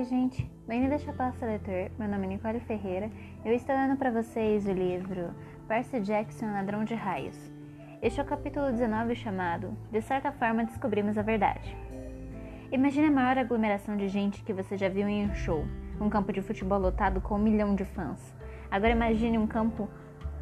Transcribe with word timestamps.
Oi, 0.00 0.06
gente. 0.06 0.50
Bem-vindo 0.66 0.94
a 0.94 0.98
Chapasta 0.98 1.44
Leitor. 1.44 1.90
Meu 1.98 2.08
nome 2.08 2.24
é 2.24 2.28
Nicole 2.30 2.58
Ferreira. 2.60 3.10
Eu 3.44 3.52
estou 3.52 3.76
lendo 3.76 3.98
para 3.98 4.10
vocês 4.10 4.66
o 4.66 4.72
livro 4.72 5.34
Percy 5.68 6.00
Jackson, 6.00 6.46
Ladrão 6.46 6.84
de 6.84 6.94
Raios. 6.94 7.36
Este 8.00 8.18
é 8.18 8.22
o 8.22 8.26
capítulo 8.26 8.72
19 8.72 9.14
chamado 9.14 9.76
De 9.92 10.00
certa 10.00 10.32
forma 10.32 10.64
descobrimos 10.64 11.18
a 11.18 11.22
verdade. 11.22 11.76
Imagine 12.72 13.08
a 13.08 13.10
maior 13.10 13.36
aglomeração 13.36 13.94
de 13.94 14.08
gente 14.08 14.42
que 14.42 14.54
você 14.54 14.74
já 14.74 14.88
viu 14.88 15.06
em 15.06 15.28
um 15.28 15.34
show, 15.34 15.66
um 16.00 16.08
campo 16.08 16.32
de 16.32 16.40
futebol 16.40 16.78
lotado 16.78 17.20
com 17.20 17.34
um 17.34 17.42
milhão 17.42 17.74
de 17.74 17.84
fãs. 17.84 18.34
Agora 18.70 18.92
imagine 18.92 19.36
um 19.36 19.46
campo 19.46 19.86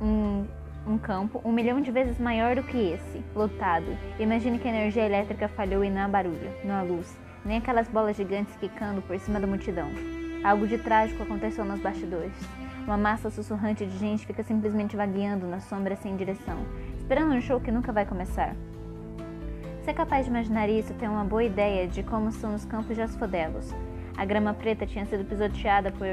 um, 0.00 0.46
um 0.86 0.96
campo 0.96 1.42
um 1.44 1.50
milhão 1.50 1.80
de 1.80 1.90
vezes 1.90 2.20
maior 2.20 2.54
do 2.54 2.62
que 2.62 2.92
esse, 2.92 3.24
lotado. 3.34 3.98
Imagine 4.20 4.60
que 4.60 4.68
a 4.68 4.70
energia 4.70 5.04
elétrica 5.04 5.48
falhou 5.48 5.82
e 5.82 5.90
não 5.90 6.02
há 6.02 6.08
barulho, 6.08 6.52
não 6.64 6.76
há 6.76 6.82
luz 6.82 7.27
nem 7.44 7.58
aquelas 7.58 7.88
bolas 7.88 8.16
gigantes 8.16 8.56
quicando 8.56 9.02
por 9.02 9.18
cima 9.18 9.40
da 9.40 9.46
multidão. 9.46 9.88
Algo 10.44 10.66
de 10.66 10.78
trágico 10.78 11.22
aconteceu 11.22 11.64
nos 11.64 11.80
bastidores. 11.80 12.32
Uma 12.86 12.96
massa 12.96 13.28
sussurrante 13.30 13.84
de 13.84 13.98
gente 13.98 14.26
fica 14.26 14.42
simplesmente 14.42 14.96
vagueando 14.96 15.46
na 15.46 15.60
sombra 15.60 15.96
sem 15.96 16.16
direção, 16.16 16.58
esperando 16.98 17.34
um 17.34 17.40
show 17.40 17.60
que 17.60 17.70
nunca 17.70 17.92
vai 17.92 18.06
começar. 18.06 18.54
Se 19.82 19.90
é 19.90 19.94
capaz 19.94 20.24
de 20.24 20.30
imaginar 20.30 20.68
isso, 20.68 20.94
tem 20.94 21.08
uma 21.08 21.24
boa 21.24 21.44
ideia 21.44 21.88
de 21.88 22.02
como 22.02 22.30
são 22.30 22.54
os 22.54 22.64
campos 22.64 22.94
de 22.94 23.02
asfodelos. 23.02 23.74
A 24.16 24.24
grama 24.24 24.52
preta 24.52 24.86
tinha 24.86 25.06
sido 25.06 25.24
pisoteada 25.24 25.92
por 25.92 26.06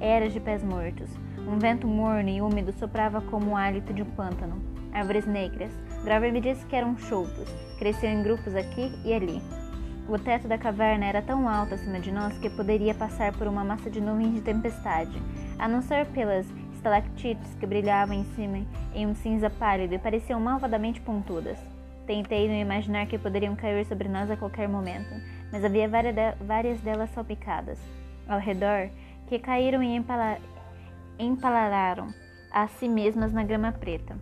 eras 0.00 0.32
de 0.32 0.40
pés 0.40 0.62
mortos. 0.62 1.10
Um 1.46 1.58
vento 1.58 1.86
morno 1.86 2.28
e 2.28 2.40
úmido 2.40 2.72
soprava 2.72 3.20
como 3.20 3.50
o 3.50 3.56
hálito 3.56 3.92
de 3.92 4.02
um 4.02 4.06
pântano. 4.06 4.62
Árvores 4.92 5.26
negras. 5.26 5.72
Grover 6.04 6.32
me 6.32 6.40
disse 6.40 6.64
que 6.66 6.76
eram 6.76 6.96
choupos. 6.96 7.48
Cresciam 7.78 8.12
em 8.12 8.22
grupos 8.22 8.54
aqui 8.54 8.92
e 9.04 9.12
ali. 9.12 9.42
O 10.08 10.18
teto 10.18 10.48
da 10.48 10.56
caverna 10.56 11.04
era 11.04 11.20
tão 11.20 11.46
alto 11.46 11.74
acima 11.74 12.00
de 12.00 12.10
nós 12.10 12.38
que 12.38 12.48
poderia 12.48 12.94
passar 12.94 13.30
por 13.36 13.46
uma 13.46 13.62
massa 13.62 13.90
de 13.90 14.00
nuvens 14.00 14.34
de 14.34 14.40
tempestade, 14.40 15.20
a 15.58 15.68
não 15.68 15.82
ser 15.82 16.06
pelas 16.06 16.46
estalactites 16.72 17.54
que 17.56 17.66
brilhavam 17.66 18.14
em 18.14 18.24
cima 18.34 18.64
em 18.94 19.06
um 19.06 19.14
cinza 19.14 19.50
pálido 19.50 19.94
e 19.94 19.98
pareciam 19.98 20.40
malvadamente 20.40 20.98
pontudas. 21.02 21.58
Tentei 22.06 22.48
não 22.48 22.54
imaginar 22.54 23.06
que 23.06 23.18
poderiam 23.18 23.54
cair 23.54 23.84
sobre 23.84 24.08
nós 24.08 24.30
a 24.30 24.36
qualquer 24.36 24.66
momento, 24.66 25.14
mas 25.52 25.62
havia 25.62 25.86
várias 26.40 26.80
delas 26.80 27.10
salpicadas 27.10 27.78
ao 28.26 28.38
redor 28.38 28.88
que 29.26 29.38
caíram 29.38 29.82
e 29.82 30.02
empalararam 31.18 32.06
a 32.50 32.66
si 32.66 32.88
mesmas 32.88 33.30
na 33.30 33.44
grama 33.44 33.72
preta. 33.72 34.16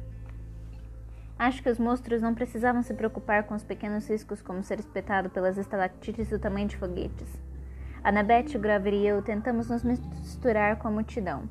Acho 1.38 1.62
que 1.62 1.68
os 1.68 1.78
monstros 1.78 2.22
não 2.22 2.34
precisavam 2.34 2.82
se 2.82 2.94
preocupar 2.94 3.42
com 3.42 3.54
os 3.54 3.62
pequenos 3.62 4.08
riscos 4.08 4.40
como 4.40 4.62
ser 4.62 4.80
espetado 4.80 5.28
pelas 5.28 5.58
estalactites 5.58 6.30
do 6.30 6.38
tamanho 6.38 6.66
de 6.66 6.78
foguetes. 6.78 7.28
Annabeth, 8.02 8.56
Grover 8.58 8.94
e 8.94 9.06
eu 9.06 9.20
tentamos 9.20 9.68
nos 9.68 9.84
misturar 9.84 10.76
com 10.76 10.88
a 10.88 10.90
multidão, 10.90 11.42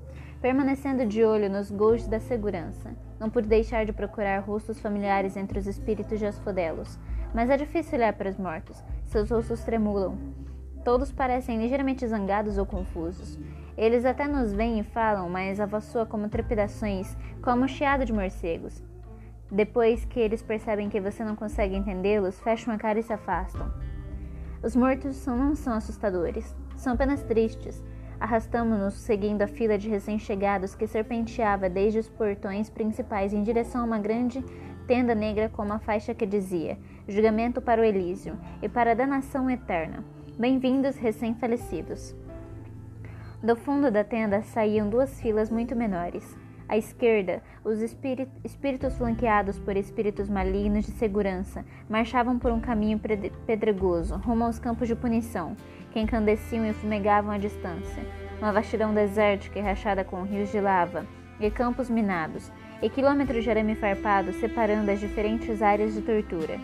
permanecendo 0.41 1.05
de 1.05 1.23
olho 1.23 1.51
nos 1.51 1.69
gols 1.69 2.07
da 2.07 2.19
segurança. 2.19 2.95
Não 3.19 3.29
pude 3.29 3.47
deixar 3.47 3.85
de 3.85 3.93
procurar 3.93 4.39
rostos 4.39 4.79
familiares 4.79 5.37
entre 5.37 5.59
os 5.59 5.67
espíritos 5.67 6.17
de 6.17 6.25
Asfodelos, 6.25 6.97
mas 7.31 7.51
é 7.51 7.57
difícil 7.57 7.99
olhar 7.99 8.13
para 8.13 8.29
os 8.29 8.37
mortos. 8.37 8.83
Seus 9.03 9.29
rostos 9.29 9.63
tremulam. 9.63 10.17
Todos 10.83 11.11
parecem 11.11 11.59
ligeiramente 11.59 12.07
zangados 12.07 12.57
ou 12.57 12.65
confusos. 12.65 13.37
Eles 13.77 14.03
até 14.03 14.27
nos 14.27 14.51
veem 14.51 14.79
e 14.79 14.83
falam, 14.83 15.29
mas 15.29 15.59
a 15.59 15.67
voz 15.67 15.83
soa 15.83 16.07
como 16.07 16.27
trepidações, 16.27 17.15
como 17.43 17.65
um 17.65 17.67
chiado 17.67 18.03
de 18.03 18.13
morcegos. 18.13 18.81
Depois 19.55 20.03
que 20.03 20.19
eles 20.19 20.41
percebem 20.41 20.89
que 20.89 20.99
você 20.99 21.23
não 21.23 21.33
consegue 21.33 21.77
entendê-los, 21.77 22.37
fecham 22.41 22.73
a 22.73 22.77
cara 22.77 22.99
e 22.99 23.03
se 23.03 23.13
afastam. 23.13 23.71
Os 24.61 24.75
mortos 24.75 25.25
não 25.25 25.55
são 25.55 25.71
assustadores, 25.71 26.53
são 26.75 26.91
apenas 26.91 27.23
tristes. 27.23 27.81
Arrastamos-nos 28.19 28.95
seguindo 28.95 29.43
a 29.43 29.47
fila 29.47 29.77
de 29.77 29.87
recém-chegados 29.87 30.75
que 30.75 30.85
serpenteava 30.85 31.69
desde 31.69 31.99
os 31.99 32.09
portões 32.09 32.69
principais 32.69 33.31
em 33.31 33.43
direção 33.43 33.79
a 33.79 33.85
uma 33.85 33.97
grande 33.97 34.43
tenda 34.87 35.15
negra 35.15 35.47
com 35.47 35.63
uma 35.63 35.79
faixa 35.79 36.13
que 36.13 36.25
dizia: 36.25 36.77
Julgamento 37.07 37.61
para 37.61 37.81
o 37.81 37.85
Elísio 37.85 38.37
e 38.61 38.67
para 38.67 38.91
a 38.91 38.93
danação 38.93 39.49
eterna. 39.49 40.03
Bem-vindos, 40.37 40.97
recém-falecidos. 40.97 42.13
Do 43.41 43.55
fundo 43.55 43.89
da 43.89 44.03
tenda 44.03 44.41
saíam 44.41 44.89
duas 44.89 45.17
filas 45.21 45.49
muito 45.49 45.77
menores. 45.77 46.44
À 46.67 46.77
esquerda, 46.77 47.43
os 47.63 47.79
espíritos 47.79 48.97
flanqueados 48.97 49.59
por 49.59 49.77
espíritos 49.77 50.27
malignos 50.27 50.85
de 50.85 50.91
segurança 50.93 51.63
marchavam 51.87 52.39
por 52.39 52.51
um 52.51 52.59
caminho 52.59 52.99
pedregoso, 53.45 54.15
rumo 54.17 54.45
aos 54.45 54.57
campos 54.57 54.87
de 54.87 54.95
punição, 54.95 55.55
que 55.91 55.99
encandeciam 55.99 56.65
e 56.65 56.73
fumegavam 56.73 57.31
à 57.31 57.37
distância. 57.37 58.03
Uma 58.39 58.51
vastidão 58.51 58.93
desértica 58.93 59.59
e 59.59 59.61
rachada 59.61 60.03
com 60.03 60.23
rios 60.23 60.51
de 60.51 60.59
lava 60.59 61.05
e 61.39 61.51
campos 61.51 61.89
minados, 61.89 62.51
e 62.81 62.89
quilômetros 62.89 63.43
de 63.43 63.49
arame 63.49 63.75
farpado 63.75 64.33
separando 64.33 64.89
as 64.89 64.99
diferentes 64.99 65.61
áreas 65.61 65.93
de 65.93 66.01
tortura. 66.01 66.59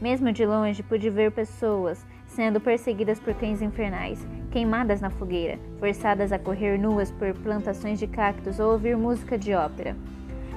Mesmo 0.00 0.30
de 0.30 0.44
longe 0.44 0.82
pude 0.82 1.10
ver 1.10 1.32
pessoas 1.32 2.06
sendo 2.26 2.60
perseguidas 2.60 3.18
por 3.18 3.34
cães 3.34 3.62
infernais, 3.62 4.24
queimadas 4.50 5.00
na 5.00 5.10
fogueira, 5.10 5.58
forçadas 5.78 6.32
a 6.32 6.38
correr 6.38 6.78
nuas 6.78 7.10
por 7.10 7.32
plantações 7.34 7.98
de 7.98 8.06
cactos 8.06 8.58
ou 8.58 8.72
ouvir 8.72 8.96
música 8.96 9.38
de 9.38 9.54
ópera. 9.54 9.96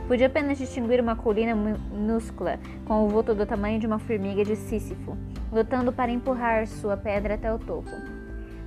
Pude 0.08 0.24
apenas 0.24 0.58
distinguir 0.58 1.00
uma 1.00 1.16
colina 1.16 1.56
minúscula, 1.56 2.60
com 2.86 3.06
o 3.06 3.10
vulto 3.10 3.34
do 3.34 3.46
tamanho 3.46 3.80
de 3.80 3.88
uma 3.88 4.00
formiga 4.00 4.44
de 4.44 4.56
Sísifo, 4.56 5.18
lutando 5.52 5.94
para 5.94 6.12
empurrar 6.12 6.68
sua 6.68 6.98
pedra 6.98 7.36
até 7.36 7.54
o 7.54 7.60
topo. 7.60 7.92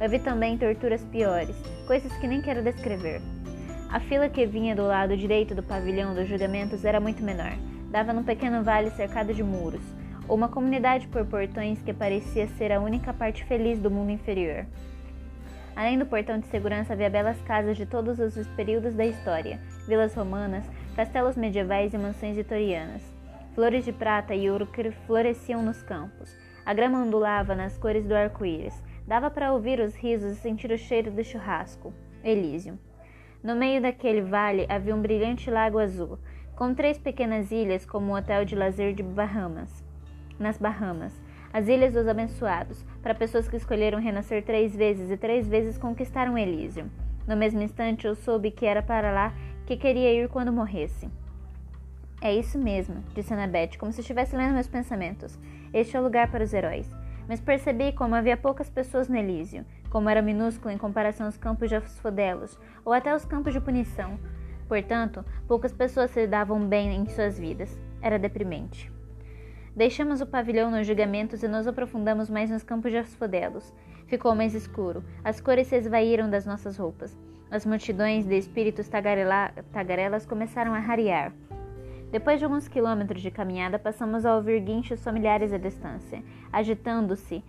Vi 0.08 0.18
também 0.18 0.58
torturas 0.58 1.04
piores, 1.04 1.56
coisas 1.86 2.12
que 2.18 2.26
nem 2.26 2.42
quero 2.42 2.62
descrever. 2.62 3.20
A 3.90 4.00
fila 4.00 4.28
que 4.28 4.44
vinha 4.44 4.74
do 4.74 4.86
lado 4.86 5.16
direito 5.16 5.54
do 5.54 5.62
pavilhão 5.62 6.14
dos 6.14 6.28
julgamentos 6.28 6.84
era 6.84 7.00
muito 7.00 7.22
menor. 7.22 7.52
Dava 7.90 8.12
num 8.12 8.24
pequeno 8.24 8.62
vale 8.62 8.90
cercado 8.90 9.32
de 9.32 9.42
muros, 9.42 9.82
uma 10.28 10.48
comunidade 10.48 11.06
por 11.08 11.24
portões 11.24 11.80
que 11.82 11.92
parecia 11.92 12.48
ser 12.58 12.72
a 12.72 12.80
única 12.80 13.12
parte 13.12 13.44
feliz 13.44 13.78
do 13.78 13.90
mundo 13.90 14.10
inferior. 14.10 14.66
Além 15.76 15.98
do 15.98 16.06
portão 16.06 16.38
de 16.38 16.46
segurança, 16.46 16.92
havia 16.92 17.10
belas 17.10 17.40
casas 17.42 17.76
de 17.76 17.84
todos 17.84 18.18
os 18.18 18.46
períodos 18.48 18.94
da 18.94 19.04
história: 19.04 19.60
vilas 19.86 20.14
romanas, 20.14 20.64
castelos 20.94 21.36
medievais 21.36 21.92
e 21.92 21.98
mansões 21.98 22.36
vitorianas. 22.36 23.02
Flores 23.54 23.84
de 23.84 23.92
prata 23.92 24.34
e 24.34 24.50
ouro 24.50 24.68
floresciam 25.06 25.62
nos 25.62 25.82
campos. 25.82 26.36
A 26.64 26.72
grama 26.72 26.98
ondulava 26.98 27.54
nas 27.54 27.76
cores 27.76 28.04
do 28.04 28.14
arco-íris. 28.14 28.82
Dava 29.06 29.30
para 29.30 29.52
ouvir 29.52 29.80
os 29.80 29.94
risos 29.94 30.32
e 30.32 30.40
sentir 30.40 30.70
o 30.70 30.78
cheiro 30.78 31.10
do 31.10 31.22
churrasco. 31.22 31.92
Elísio. 32.22 32.78
No 33.42 33.54
meio 33.54 33.82
daquele 33.82 34.22
vale 34.22 34.66
havia 34.68 34.94
um 34.94 35.02
brilhante 35.02 35.50
lago 35.50 35.78
azul, 35.78 36.18
com 36.56 36.74
três 36.74 36.98
pequenas 36.98 37.50
ilhas 37.50 37.84
como 37.84 38.12
um 38.12 38.16
hotel 38.16 38.44
de 38.44 38.56
lazer 38.56 38.94
de 38.94 39.02
Bahamas 39.02 39.84
nas 40.38 40.58
Bahamas, 40.58 41.12
as 41.54 41.68
Ilhas 41.68 41.92
dos 41.94 42.08
Abençoados, 42.08 42.84
para 43.00 43.14
pessoas 43.14 43.46
que 43.46 43.56
escolheram 43.56 44.00
renascer 44.00 44.44
três 44.44 44.74
vezes 44.74 45.08
e 45.08 45.16
três 45.16 45.46
vezes 45.46 45.78
conquistaram 45.78 46.36
Elísio. 46.36 46.90
No 47.28 47.36
mesmo 47.36 47.62
instante, 47.62 48.08
eu 48.08 48.16
soube 48.16 48.50
que 48.50 48.66
era 48.66 48.82
para 48.82 49.12
lá 49.12 49.32
que 49.64 49.76
queria 49.76 50.12
ir 50.12 50.28
quando 50.28 50.52
morresse. 50.52 51.08
É 52.20 52.34
isso 52.34 52.58
mesmo, 52.58 53.04
disse 53.14 53.32
Annabeth, 53.32 53.78
como 53.78 53.92
se 53.92 54.00
estivesse 54.00 54.34
lendo 54.34 54.54
meus 54.54 54.66
pensamentos. 54.66 55.38
Este 55.72 55.96
é 55.96 56.00
o 56.00 56.02
lugar 56.02 56.28
para 56.28 56.42
os 56.42 56.52
heróis. 56.52 56.90
Mas 57.28 57.40
percebi 57.40 57.92
como 57.92 58.16
havia 58.16 58.36
poucas 58.36 58.68
pessoas 58.68 59.08
no 59.08 59.16
Elísio, 59.16 59.64
como 59.90 60.10
era 60.10 60.20
minúsculo 60.20 60.74
em 60.74 60.78
comparação 60.78 61.26
aos 61.26 61.36
campos 61.36 61.68
de 61.68 61.76
Asfodelos, 61.76 62.58
ou 62.84 62.92
até 62.92 63.14
os 63.14 63.24
campos 63.24 63.52
de 63.52 63.60
punição. 63.60 64.18
Portanto, 64.66 65.24
poucas 65.46 65.72
pessoas 65.72 66.10
se 66.10 66.26
davam 66.26 66.66
bem 66.66 66.96
em 66.96 67.06
suas 67.06 67.38
vidas. 67.38 67.78
Era 68.02 68.18
deprimente. 68.18 68.93
Deixamos 69.76 70.20
o 70.20 70.26
pavilhão 70.26 70.70
nos 70.70 70.86
julgamentos 70.86 71.42
e 71.42 71.48
nos 71.48 71.66
aprofundamos 71.66 72.30
mais 72.30 72.48
nos 72.48 72.62
campos 72.62 72.92
de 72.92 72.98
asfodelos. 72.98 73.74
Ficou 74.06 74.32
mais 74.32 74.54
escuro. 74.54 75.02
As 75.24 75.40
cores 75.40 75.66
se 75.66 75.76
esvaíram 75.76 76.30
das 76.30 76.46
nossas 76.46 76.76
roupas. 76.76 77.18
As 77.50 77.66
multidões 77.66 78.24
de 78.24 78.36
espíritos 78.36 78.88
tagarelas 78.88 80.26
começaram 80.26 80.72
a 80.74 80.78
rarear. 80.78 81.32
Depois 82.12 82.38
de 82.38 82.44
alguns 82.44 82.68
quilômetros 82.68 83.20
de 83.20 83.32
caminhada, 83.32 83.76
passamos 83.76 84.24
a 84.24 84.36
ouvir 84.36 84.60
guinchos 84.60 85.02
familiares 85.02 85.52
à 85.52 85.58
distância. 85.58 86.22
Agitando-se, 86.52 87.42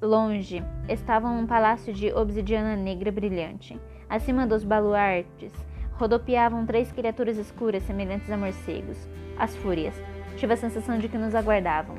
longe, 0.00 0.64
estava 0.88 1.28
um 1.28 1.46
palácio 1.46 1.92
de 1.92 2.10
obsidiana 2.10 2.74
negra 2.74 3.12
brilhante. 3.12 3.78
Acima 4.08 4.46
dos 4.46 4.64
baluartes, 4.64 5.52
rodopiavam 5.92 6.64
três 6.64 6.90
criaturas 6.90 7.36
escuras 7.36 7.82
semelhantes 7.82 8.30
a 8.30 8.36
morcegos. 8.38 9.06
As 9.38 9.54
fúrias. 9.56 9.94
Tive 10.36 10.54
a 10.54 10.56
sensação 10.56 10.98
de 10.98 11.08
que 11.08 11.18
nos 11.18 11.34
aguardavam. 11.34 11.96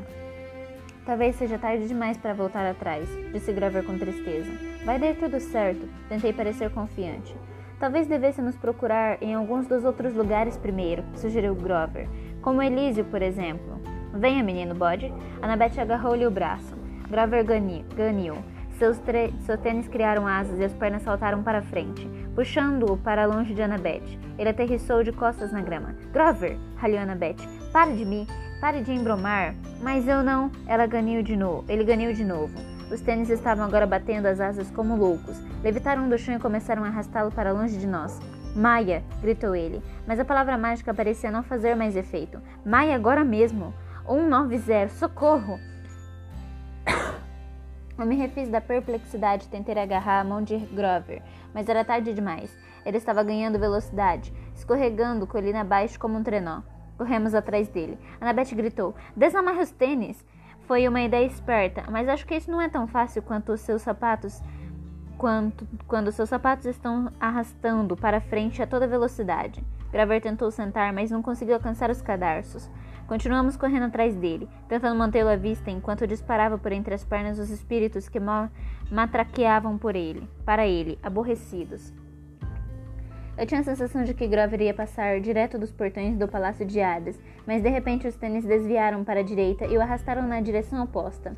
Talvez 1.05 1.35
seja 1.35 1.57
tarde 1.57 1.87
demais 1.87 2.17
para 2.17 2.33
voltar 2.33 2.65
atrás, 2.65 3.07
disse 3.33 3.51
Grover 3.51 3.83
com 3.83 3.97
tristeza. 3.97 4.51
Vai 4.85 4.99
dar 4.99 5.15
tudo 5.15 5.39
certo, 5.39 5.87
tentei 6.07 6.31
parecer 6.31 6.69
confiante. 6.69 7.35
Talvez 7.79 8.07
devêssemos 8.07 8.55
procurar 8.55 9.17
em 9.23 9.33
alguns 9.33 9.65
dos 9.65 9.83
outros 9.83 10.13
lugares 10.13 10.55
primeiro, 10.55 11.03
sugeriu 11.15 11.55
Grover, 11.55 12.07
como 12.41 12.61
Elísio, 12.61 13.03
por 13.05 13.21
exemplo. 13.23 13.81
Venha, 14.13 14.43
menino 14.43 14.75
bode. 14.75 15.11
Annabeth 15.41 15.79
agarrou-lhe 15.79 16.27
o 16.27 16.31
braço. 16.31 16.75
Grover 17.09 17.43
ganiu. 17.43 18.37
Seus, 18.77 18.99
seus 19.45 19.59
tênis 19.59 19.87
criaram 19.87 20.27
asas 20.27 20.59
e 20.59 20.63
as 20.63 20.73
pernas 20.73 21.03
saltaram 21.03 21.43
para 21.43 21.61
frente, 21.61 22.07
puxando-o 22.35 22.97
para 22.97 23.25
longe 23.25 23.53
de 23.53 23.61
Annabeth. 23.61 24.19
Ele 24.37 24.49
aterrissou 24.49 25.03
de 25.03 25.11
costas 25.11 25.51
na 25.51 25.61
grama. 25.61 25.95
Grover! 26.11 26.57
ralhou 26.77 26.99
Annabeth. 26.99 27.60
Pare 27.71 27.93
de 27.93 28.03
mim! 28.03 28.27
Pare 28.59 28.81
de 28.81 28.91
embromar! 28.91 29.55
Mas 29.81 30.05
eu 30.05 30.21
não! 30.21 30.51
Ela 30.67 30.85
ganhou 30.85 31.23
de 31.23 31.37
novo. 31.37 31.63
Ele 31.69 31.85
ganhou 31.85 32.11
de 32.11 32.25
novo. 32.25 32.53
Os 32.91 32.99
tênis 32.99 33.29
estavam 33.29 33.63
agora 33.63 33.87
batendo 33.87 34.25
as 34.25 34.41
asas 34.41 34.69
como 34.69 34.97
loucos. 34.97 35.41
Levitaram 35.63 36.09
do 36.09 36.17
chão 36.17 36.35
e 36.35 36.39
começaram 36.39 36.83
a 36.83 36.87
arrastá-lo 36.87 37.31
para 37.31 37.53
longe 37.53 37.77
de 37.77 37.87
nós. 37.87 38.19
Maia! 38.53 39.01
gritou 39.21 39.55
ele. 39.55 39.81
Mas 40.05 40.19
a 40.19 40.25
palavra 40.25 40.57
mágica 40.57 40.93
parecia 40.93 41.31
não 41.31 41.43
fazer 41.43 41.73
mais 41.73 41.95
efeito. 41.95 42.41
Maia, 42.65 42.93
agora 42.93 43.23
mesmo! 43.23 43.73
190, 44.05 44.89
socorro! 44.89 45.57
Eu 47.97 48.05
me 48.05 48.17
refiz 48.17 48.49
da 48.49 48.59
perplexidade 48.59 49.45
e 49.45 49.49
tentei 49.49 49.79
agarrar 49.79 50.19
a 50.19 50.23
mão 50.25 50.43
de 50.43 50.57
Grover, 50.57 51.21
mas 51.53 51.69
era 51.69 51.85
tarde 51.85 52.13
demais. 52.13 52.53
Ele 52.85 52.97
estava 52.97 53.23
ganhando 53.23 53.59
velocidade, 53.59 54.33
escorregando 54.55 55.25
colina 55.25 55.61
abaixo 55.61 55.97
como 55.97 56.17
um 56.17 56.23
trenó. 56.23 56.61
Corremos 57.01 57.33
atrás 57.33 57.67
dele. 57.67 57.97
Annabeth 58.21 58.53
gritou: 58.53 58.93
Desamarre 59.15 59.59
os 59.59 59.71
tênis! 59.71 60.23
Foi 60.67 60.87
uma 60.87 61.01
ideia 61.01 61.25
esperta, 61.25 61.83
mas 61.89 62.07
acho 62.07 62.27
que 62.27 62.35
isso 62.35 62.51
não 62.51 62.61
é 62.61 62.69
tão 62.69 62.85
fácil 62.85 63.23
quanto 63.23 63.53
os 63.53 63.61
seus 63.61 63.81
sapatos 63.81 64.39
quanto 65.17 65.67
quando 65.87 66.11
seus 66.11 66.29
sapatos 66.29 66.67
estão 66.67 67.11
arrastando 67.19 67.97
para 67.97 68.21
frente 68.21 68.61
a 68.61 68.67
toda 68.67 68.85
velocidade. 68.85 69.63
Graver 69.91 70.21
tentou 70.21 70.51
sentar, 70.51 70.93
mas 70.93 71.09
não 71.09 71.23
conseguiu 71.23 71.55
alcançar 71.55 71.89
os 71.89 72.03
cadarços. 72.03 72.69
Continuamos 73.07 73.57
correndo 73.57 73.87
atrás 73.87 74.15
dele, 74.15 74.47
tentando 74.69 74.95
mantê-lo 74.95 75.29
à 75.29 75.35
vista 75.35 75.71
enquanto 75.71 76.05
disparava 76.05 76.59
por 76.59 76.71
entre 76.71 76.93
as 76.93 77.03
pernas 77.03 77.39
os 77.39 77.49
espíritos 77.49 78.07
que 78.07 78.19
matraqueavam 78.91 79.75
por 79.75 79.95
ele, 79.95 80.29
para 80.45 80.67
ele, 80.67 80.99
aborrecidos. 81.01 81.91
Eu 83.41 83.47
tinha 83.47 83.61
a 83.61 83.63
sensação 83.63 84.03
de 84.03 84.13
que 84.13 84.27
Grover 84.27 84.61
ia 84.61 84.71
passar 84.71 85.19
direto 85.19 85.57
dos 85.57 85.71
portões 85.71 86.15
do 86.15 86.27
Palácio 86.27 86.63
de 86.63 86.79
Hades, 86.79 87.19
mas 87.43 87.63
de 87.63 87.69
repente 87.69 88.07
os 88.07 88.15
tênis 88.15 88.45
desviaram 88.45 89.03
para 89.03 89.21
a 89.21 89.23
direita 89.23 89.65
e 89.65 89.75
o 89.75 89.81
arrastaram 89.81 90.27
na 90.27 90.39
direção 90.39 90.83
oposta. 90.83 91.35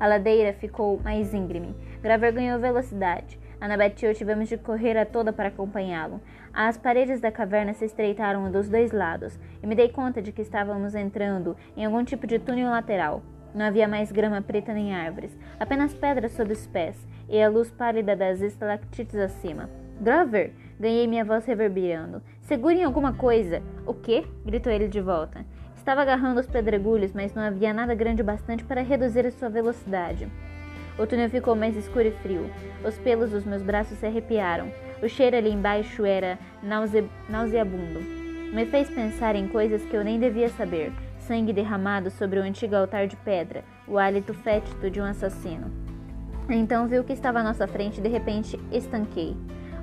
A 0.00 0.08
ladeira 0.08 0.52
ficou 0.52 0.98
mais 0.98 1.32
íngreme. 1.32 1.76
Grover 2.02 2.34
ganhou 2.34 2.58
velocidade. 2.58 3.38
Annabeth 3.60 4.02
e 4.02 4.06
eu 4.06 4.14
tivemos 4.16 4.48
de 4.48 4.56
correr 4.56 4.98
a 4.98 5.06
toda 5.06 5.32
para 5.32 5.46
acompanhá-lo. 5.46 6.20
As 6.52 6.76
paredes 6.76 7.20
da 7.20 7.30
caverna 7.30 7.72
se 7.72 7.84
estreitaram 7.84 8.50
dos 8.50 8.68
dois 8.68 8.90
lados, 8.90 9.38
e 9.62 9.66
me 9.68 9.76
dei 9.76 9.90
conta 9.90 10.20
de 10.20 10.32
que 10.32 10.42
estávamos 10.42 10.96
entrando 10.96 11.56
em 11.76 11.84
algum 11.84 12.02
tipo 12.02 12.26
de 12.26 12.40
túnel 12.40 12.68
lateral. 12.68 13.22
Não 13.54 13.64
havia 13.64 13.86
mais 13.86 14.10
grama 14.10 14.42
preta 14.42 14.74
nem 14.74 14.92
árvores, 14.92 15.38
apenas 15.60 15.94
pedras 15.94 16.32
sob 16.32 16.52
os 16.52 16.66
pés 16.66 16.96
e 17.28 17.40
a 17.40 17.48
luz 17.48 17.70
pálida 17.70 18.16
das 18.16 18.40
estalactites 18.40 19.14
acima. 19.14 19.70
Grover! 20.00 20.52
Ganhei 20.78 21.06
minha 21.06 21.24
voz 21.24 21.44
reverberando. 21.44 22.22
Segurem 22.42 22.84
alguma 22.84 23.12
coisa! 23.12 23.62
O 23.84 23.92
quê? 23.92 24.24
gritou 24.44 24.72
ele 24.72 24.86
de 24.86 25.00
volta. 25.00 25.44
Estava 25.74 26.02
agarrando 26.02 26.38
os 26.38 26.46
pedregulhos, 26.46 27.12
mas 27.12 27.34
não 27.34 27.42
havia 27.42 27.72
nada 27.72 27.94
grande 27.94 28.22
bastante 28.22 28.62
para 28.62 28.82
reduzir 28.82 29.26
a 29.26 29.30
sua 29.30 29.48
velocidade. 29.48 30.28
O 30.98 31.06
túnel 31.06 31.30
ficou 31.30 31.56
mais 31.56 31.76
escuro 31.76 32.06
e 32.08 32.10
frio. 32.10 32.50
Os 32.84 32.96
pelos 32.98 33.30
dos 33.30 33.44
meus 33.44 33.62
braços 33.62 33.98
se 33.98 34.06
arrepiaram. 34.06 34.70
O 35.02 35.08
cheiro 35.08 35.36
ali 35.36 35.50
embaixo 35.50 36.04
era 36.04 36.38
nause... 36.62 37.08
nauseabundo. 37.28 38.00
Me 38.52 38.64
fez 38.66 38.88
pensar 38.88 39.34
em 39.34 39.48
coisas 39.48 39.82
que 39.84 39.94
eu 39.94 40.04
nem 40.04 40.18
devia 40.18 40.48
saber. 40.48 40.92
Sangue 41.18 41.52
derramado 41.52 42.10
sobre 42.10 42.38
o 42.38 42.42
antigo 42.42 42.74
altar 42.74 43.06
de 43.06 43.16
pedra, 43.16 43.64
o 43.86 43.98
hálito 43.98 44.32
fétido 44.32 44.90
de 44.90 45.00
um 45.00 45.04
assassino. 45.04 45.70
Então 46.48 46.88
vi 46.88 46.98
o 46.98 47.04
que 47.04 47.12
estava 47.12 47.40
à 47.40 47.42
nossa 47.42 47.66
frente 47.66 47.98
e 47.98 48.02
de 48.02 48.08
repente 48.08 48.58
estanquei. 48.72 49.36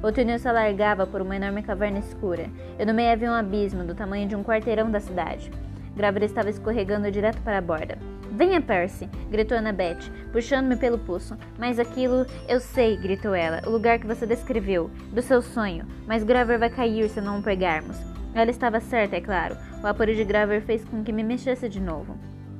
O 0.06 0.12
túnel 0.12 0.38
se 0.38 0.48
alargava 0.48 1.07
por 1.07 1.19
uma 1.19 1.36
enorme 1.36 1.63
caverna 1.63 1.98
escura, 1.98 2.46
e 2.78 2.86
no 2.86 2.94
meio 2.94 3.12
havia 3.12 3.31
um 3.31 3.34
abismo 3.34 3.84
do 3.84 3.96
tamanho 3.96 4.28
de 4.28 4.36
um 4.36 4.44
quarteirão 4.44 4.92
da 4.92 5.00
cidade. 5.00 5.52
Grávida 5.96 6.28
estava 6.28 6.48
escorregando 6.48 7.10
direto 7.10 7.42
para 7.42 7.57
a 7.57 7.62
borda. 7.62 7.98
Venha, 8.31 8.62
Percy! 8.62 9.10
gritou 9.31 9.57
Annabeth, 9.57 10.12
puxando-me 10.31 10.75
pelo 10.75 11.00
pulso. 11.00 11.36
Mas 11.57 11.80
aquilo 11.80 12.24
eu 12.48 12.60
sei, 12.60 12.96
gritou 12.98 13.34
ela, 13.34 13.63
o 13.66 13.72
lugar 13.72 13.98
que 13.98 14.06
você 14.06 14.28
descreveu, 14.28 14.92
do 15.12 15.24
seu 15.24 15.42
sonho. 15.42 15.88
Mas 16.06 16.24
Graver 16.24 16.60
vai 16.60 16.69
cair 16.69 17.10
se 17.10 17.19
não 17.19 17.40
o 17.40 17.44
pegarmos. 17.44 17.98
Ela 18.36 18.52
estava 18.52 18.80
certa, 18.80 19.16
é 19.16 19.22
claro. 19.22 19.57
O 19.84 19.88
apuro 19.88 20.13
de 20.13 20.24
Graver 20.24 20.62
fez 20.62 20.86
com 20.86 21.04
que 21.04 21.12
me 21.12 21.24
mexesse 21.24 21.68
de 21.68 21.81
novo. 21.81 22.16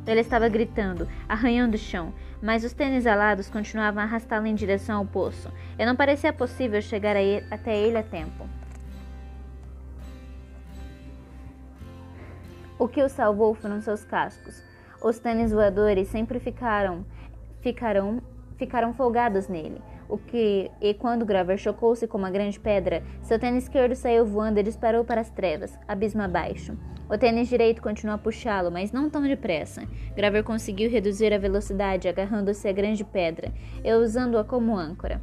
Ele 0.08 0.20
estava 0.20 0.48
gritando, 0.48 1.08
arranhando 1.28 1.76
o 1.76 1.80
chão, 1.80 2.14
mas 2.42 2.64
os 2.64 2.74
tênis 2.74 3.08
alados 3.08 3.50
continuavam 3.50 4.02
a 4.02 4.06
arrastá-lo 4.06 4.46
em 4.46 4.54
direção 4.54 5.00
ao 5.00 5.06
poço, 5.06 5.52
e 5.80 5.86
não 5.86 5.96
parecia 5.96 6.32
possível 6.32 6.82
chegar 6.82 7.16
até 7.50 7.76
ele 7.76 7.98
a 7.98 8.04
tempo. 8.04 8.48
O 12.78 12.88
que 12.88 13.02
o 13.02 13.10
salvou 13.10 13.56
foram 13.56 13.82
seus 13.82 14.04
cascos. 14.04 14.62
Os 15.02 15.18
tênis 15.18 15.52
voadores 15.52 16.10
sempre 16.10 16.40
ficaram, 16.40 17.06
ficaram, 17.62 18.22
ficaram 18.58 18.94
folgados 18.94 19.48
nele. 19.48 19.82
O 20.08 20.18
que, 20.18 20.70
e 20.80 20.94
quando 20.94 21.26
Grover 21.26 21.58
chocou-se 21.58 22.08
com 22.08 22.18
uma 22.18 22.30
grande 22.30 22.60
pedra, 22.60 23.04
seu 23.22 23.40
tênis 23.40 23.64
esquerdo 23.64 23.96
saiu 23.96 24.26
voando 24.26 24.60
e 24.60 24.64
disparou 24.64 25.04
para 25.04 25.22
as 25.22 25.30
trevas, 25.30 25.78
abismo 25.88 26.22
abaixo. 26.22 26.78
O 27.10 27.18
tênis 27.18 27.48
direito 27.48 27.82
continuou 27.82 28.16
a 28.16 28.20
puxá-lo, 28.20 28.72
mas 28.72 28.92
não 28.92 29.10
tão 29.10 29.22
depressa. 29.22 29.84
Grover 30.16 30.44
conseguiu 30.44 30.90
reduzir 30.90 31.34
a 31.34 31.38
velocidade 31.38 32.08
agarrando-se 32.08 32.68
à 32.68 32.72
grande 32.72 33.04
pedra 33.04 33.52
e 33.84 33.94
usando-a 33.94 34.44
como 34.44 34.76
âncora. 34.76 35.22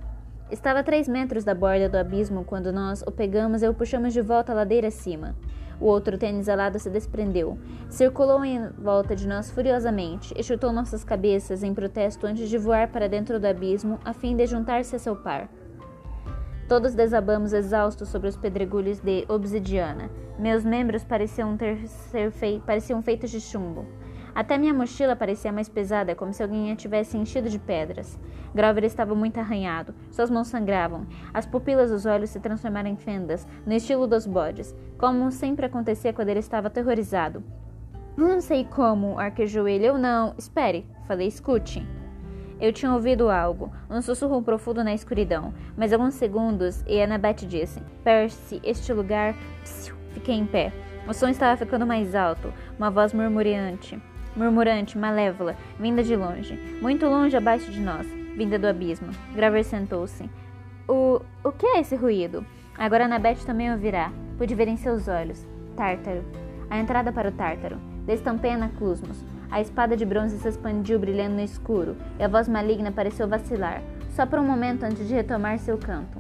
Estava 0.51 0.81
a 0.81 0.83
três 0.83 1.09
metros 1.09 1.45
da 1.45 1.55
borda 1.55 1.89
do 1.89 1.97
abismo 1.97 2.45
quando 2.45 2.73
nós 2.73 3.03
o 3.03 3.11
pegamos 3.11 3.63
e 3.63 3.69
o 3.69 3.75
puxamos 3.75 4.13
de 4.13 4.21
volta 4.21 4.53
a 4.53 4.55
ladeira 4.55 4.89
acima. 4.89 5.35
O 5.83 5.87
outro 5.87 6.17
tênis 6.17 6.49
alado 6.49 6.79
se 6.79 6.89
desprendeu. 6.89 7.59
Circulou 7.89 8.45
em 8.45 8.69
volta 8.79 9.17
de 9.17 9.27
nós 9.27 9.51
furiosamente 9.51 10.33
e 10.39 10.41
chutou 10.41 10.73
nossas 10.73 11.03
cabeças 11.03 11.65
em 11.65 11.75
protesto 11.75 12.25
antes 12.25 12.49
de 12.49 12.57
voar 12.57 12.87
para 12.87 13.09
dentro 13.09 13.41
do 13.41 13.49
abismo 13.49 13.99
a 14.05 14.13
fim 14.13 14.37
de 14.37 14.47
juntar-se 14.47 14.95
a 14.95 14.99
seu 15.01 15.17
par. 15.17 15.49
Todos 16.69 16.95
desabamos 16.95 17.53
exaustos 17.53 18.11
sobre 18.11 18.29
os 18.29 18.37
pedregulhos 18.37 19.01
de 19.01 19.25
obsidiana. 19.29 20.09
Meus 20.39 20.65
membros 20.65 21.03
pareciam, 21.03 21.57
ter, 21.57 21.79
fei, 22.31 22.63
pareciam 22.65 23.03
feitos 23.03 23.33
de 23.33 23.41
chumbo. 23.41 23.85
Até 24.35 24.57
minha 24.57 24.73
mochila 24.73 25.15
parecia 25.15 25.53
mais 25.53 25.69
pesada, 25.69 26.15
como 26.15 26.33
se 26.33 26.43
alguém 26.43 26.73
a 26.73 26.77
tivesse 26.77 27.19
enchido 27.19 27.51
de 27.51 27.59
pedras. 27.59 28.19
Grover 28.55 28.85
estava 28.85 29.15
muito 29.15 29.39
arranhado, 29.39 29.95
suas 30.11 30.31
mãos 30.31 30.49
sangravam, 30.49 31.07
as 31.35 31.45
pupilas 31.45 31.91
dos 31.91 32.07
olhos 32.07 32.31
se 32.31 32.41
transformaram 32.41 32.89
em 32.89 32.97
fendas, 32.97 33.47
no 33.67 33.73
estilo 33.75 34.07
dos 34.07 34.27
bodes, 34.27 34.75
como 34.99 35.31
sempre 35.31 35.67
acontecia 35.67 36.13
quando 36.13 36.31
ele 36.31 36.41
estava 36.41 36.69
aterrorizado. 36.69 37.43
Não 38.17 38.41
sei 38.41 38.65
como, 38.65 39.19
arquejou 39.19 39.67
ele. 39.67 39.87
Eu 39.87 39.97
não. 39.97 40.35
Espere, 40.37 40.87
falei, 41.07 41.27
escute. 41.27 41.87
Eu 42.61 42.73
tinha 42.73 42.93
ouvido 42.93 43.31
algo, 43.31 43.73
um 43.91 44.01
sussurro 44.03 44.43
profundo 44.43 44.85
na 44.85 44.95
escuridão, 44.95 45.53
mas 45.77 45.93
alguns 45.93 46.15
segundos 46.15 46.85
e 46.87 47.03
Annabeth 47.03 47.47
disse: 47.47 47.81
Percy, 48.05 48.61
este 48.63 48.93
lugar. 48.93 49.35
Psiu, 49.63 49.97
fiquei 50.11 50.35
em 50.35 50.47
pé. 50.47 50.73
O 51.09 51.13
som 51.13 51.29
estava 51.29 51.57
ficando 51.57 51.87
mais 51.87 52.15
alto, 52.15 52.53
uma 52.79 52.91
voz 52.91 53.13
murmurante 53.13 54.01
murmurante, 54.37 54.99
malévola, 54.99 55.57
vinda 55.79 56.03
de 56.03 56.17
longe, 56.17 56.59
muito 56.81 57.07
longe 57.07 57.37
abaixo 57.37 57.71
de 57.71 57.81
nós, 57.81 58.07
vinda 58.37 58.59
do 58.59 58.67
abismo. 58.67 59.11
Graver 59.35 59.65
sentou-se. 59.65 60.29
O, 60.89 61.21
o 61.45 61.53
que 61.53 61.67
é 61.67 61.81
esse 61.81 61.97
ruído? 61.97 62.45
Agora 62.77 63.05
Anabete 63.05 63.47
também 63.47 63.71
ouvirá. 63.71 64.13
Pude 64.39 64.55
ver 64.55 64.69
em 64.69 64.77
seus 64.77 65.07
olhos. 65.09 65.47
Tártaro. 65.77 66.25
A 66.69 66.79
entrada 66.79 67.13
para 67.13 67.29
o 67.29 67.33
Tártaro. 67.33 67.79
Destampena 68.07 68.71
Clusmos. 68.79 69.25
A 69.51 69.61
espada 69.61 69.97
de 69.97 70.05
bronze 70.05 70.39
se 70.39 70.49
expandiu 70.49 70.99
brilhando 70.99 71.37
no 71.37 71.43
escuro, 71.43 71.95
e 72.19 72.25
a 72.25 72.29
voz 72.29 72.49
maligna 72.49 72.91
pareceu 72.91 73.29
vacilar, 73.29 73.83
só 74.09 74.25
por 74.25 74.39
um 74.39 74.47
momento 74.47 74.83
antes 74.83 75.07
de 75.07 75.13
retomar 75.13 75.59
seu 75.59 75.77
canto. 75.77 76.19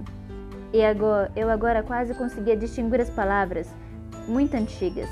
E 0.70 0.84
agora, 0.84 1.32
eu 1.34 1.50
agora 1.50 1.82
quase 1.82 2.12
conseguia 2.14 2.54
distinguir 2.54 3.00
as 3.00 3.08
palavras, 3.08 3.74
muito 4.28 4.54
antigas, 4.54 5.08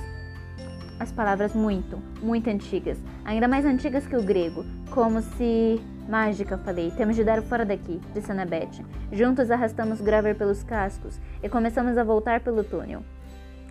as 1.00 1.10
palavras 1.10 1.54
muito, 1.54 1.96
muito 2.22 2.50
antigas, 2.50 2.98
ainda 3.24 3.48
mais 3.48 3.64
antigas 3.64 4.06
que 4.06 4.16
o 4.16 4.22
grego, 4.22 4.64
como 4.90 5.22
se. 5.22 5.80
Mágica, 6.06 6.58
falei, 6.58 6.90
temos 6.90 7.14
de 7.14 7.22
dar 7.22 7.40
fora 7.40 7.64
daqui, 7.64 8.00
disse 8.12 8.32
Annabeth. 8.32 8.84
Juntos 9.12 9.48
arrastamos 9.48 10.00
Graver 10.00 10.34
pelos 10.34 10.64
cascos 10.64 11.20
e 11.40 11.48
começamos 11.48 11.96
a 11.96 12.02
voltar 12.02 12.40
pelo 12.40 12.64
túnel. 12.64 13.04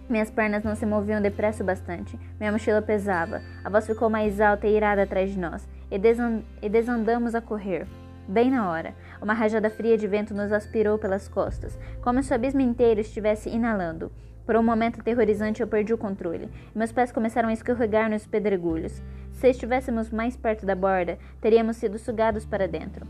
Minhas 0.10 0.32
pernas 0.32 0.64
não 0.64 0.74
se 0.74 0.86
moviam 0.86 1.22
depressa 1.22 1.64
o 1.64 1.66
bastante, 1.66 2.18
minha 2.40 2.52
mochila 2.52 2.82
pesava, 2.82 3.42
a 3.64 3.70
voz 3.70 3.86
ficou 3.86 4.10
mais 4.10 4.40
alta 4.40 4.68
e 4.68 4.76
irada 4.76 5.04
atrás 5.04 5.32
de 5.32 5.38
nós, 5.38 5.68
e, 5.92 6.00
desand 6.00 6.42
e 6.62 6.70
desandamos 6.70 7.36
a 7.36 7.42
correr. 7.42 7.86
Bem 8.28 8.50
na 8.50 8.70
hora, 8.70 8.96
uma 9.22 9.34
rajada 9.34 9.70
fria 9.70 9.98
de 9.98 10.08
vento 10.08 10.34
nos 10.34 10.52
aspirou 10.52 10.98
pelas 10.98 11.28
costas, 11.28 11.78
como 12.02 12.24
se 12.24 12.32
o 12.32 12.36
abismo 12.36 12.62
inteiro 12.62 13.02
estivesse 13.02 13.50
inalando. 13.50 14.12
Por 14.50 14.56
um 14.56 14.64
momento 14.64 15.00
aterrorizante 15.00 15.62
eu 15.62 15.68
perdi 15.68 15.94
o 15.94 15.98
controle. 15.98 16.50
Meus 16.74 16.92
pés 16.92 17.12
começaram 17.12 17.50
a 17.50 17.54
escorregar 17.54 18.10
nos 18.10 18.26
pedregulhos. 18.26 19.00
Se 19.32 19.48
estivéssemos 19.48 20.10
mais 20.10 20.36
perto 20.36 20.66
da 20.66 20.74
borda, 20.74 21.20
teríamos 21.40 21.78
sido 21.78 22.00
sugados 22.00 22.48
para 22.48 22.68
dentro. 22.68 23.06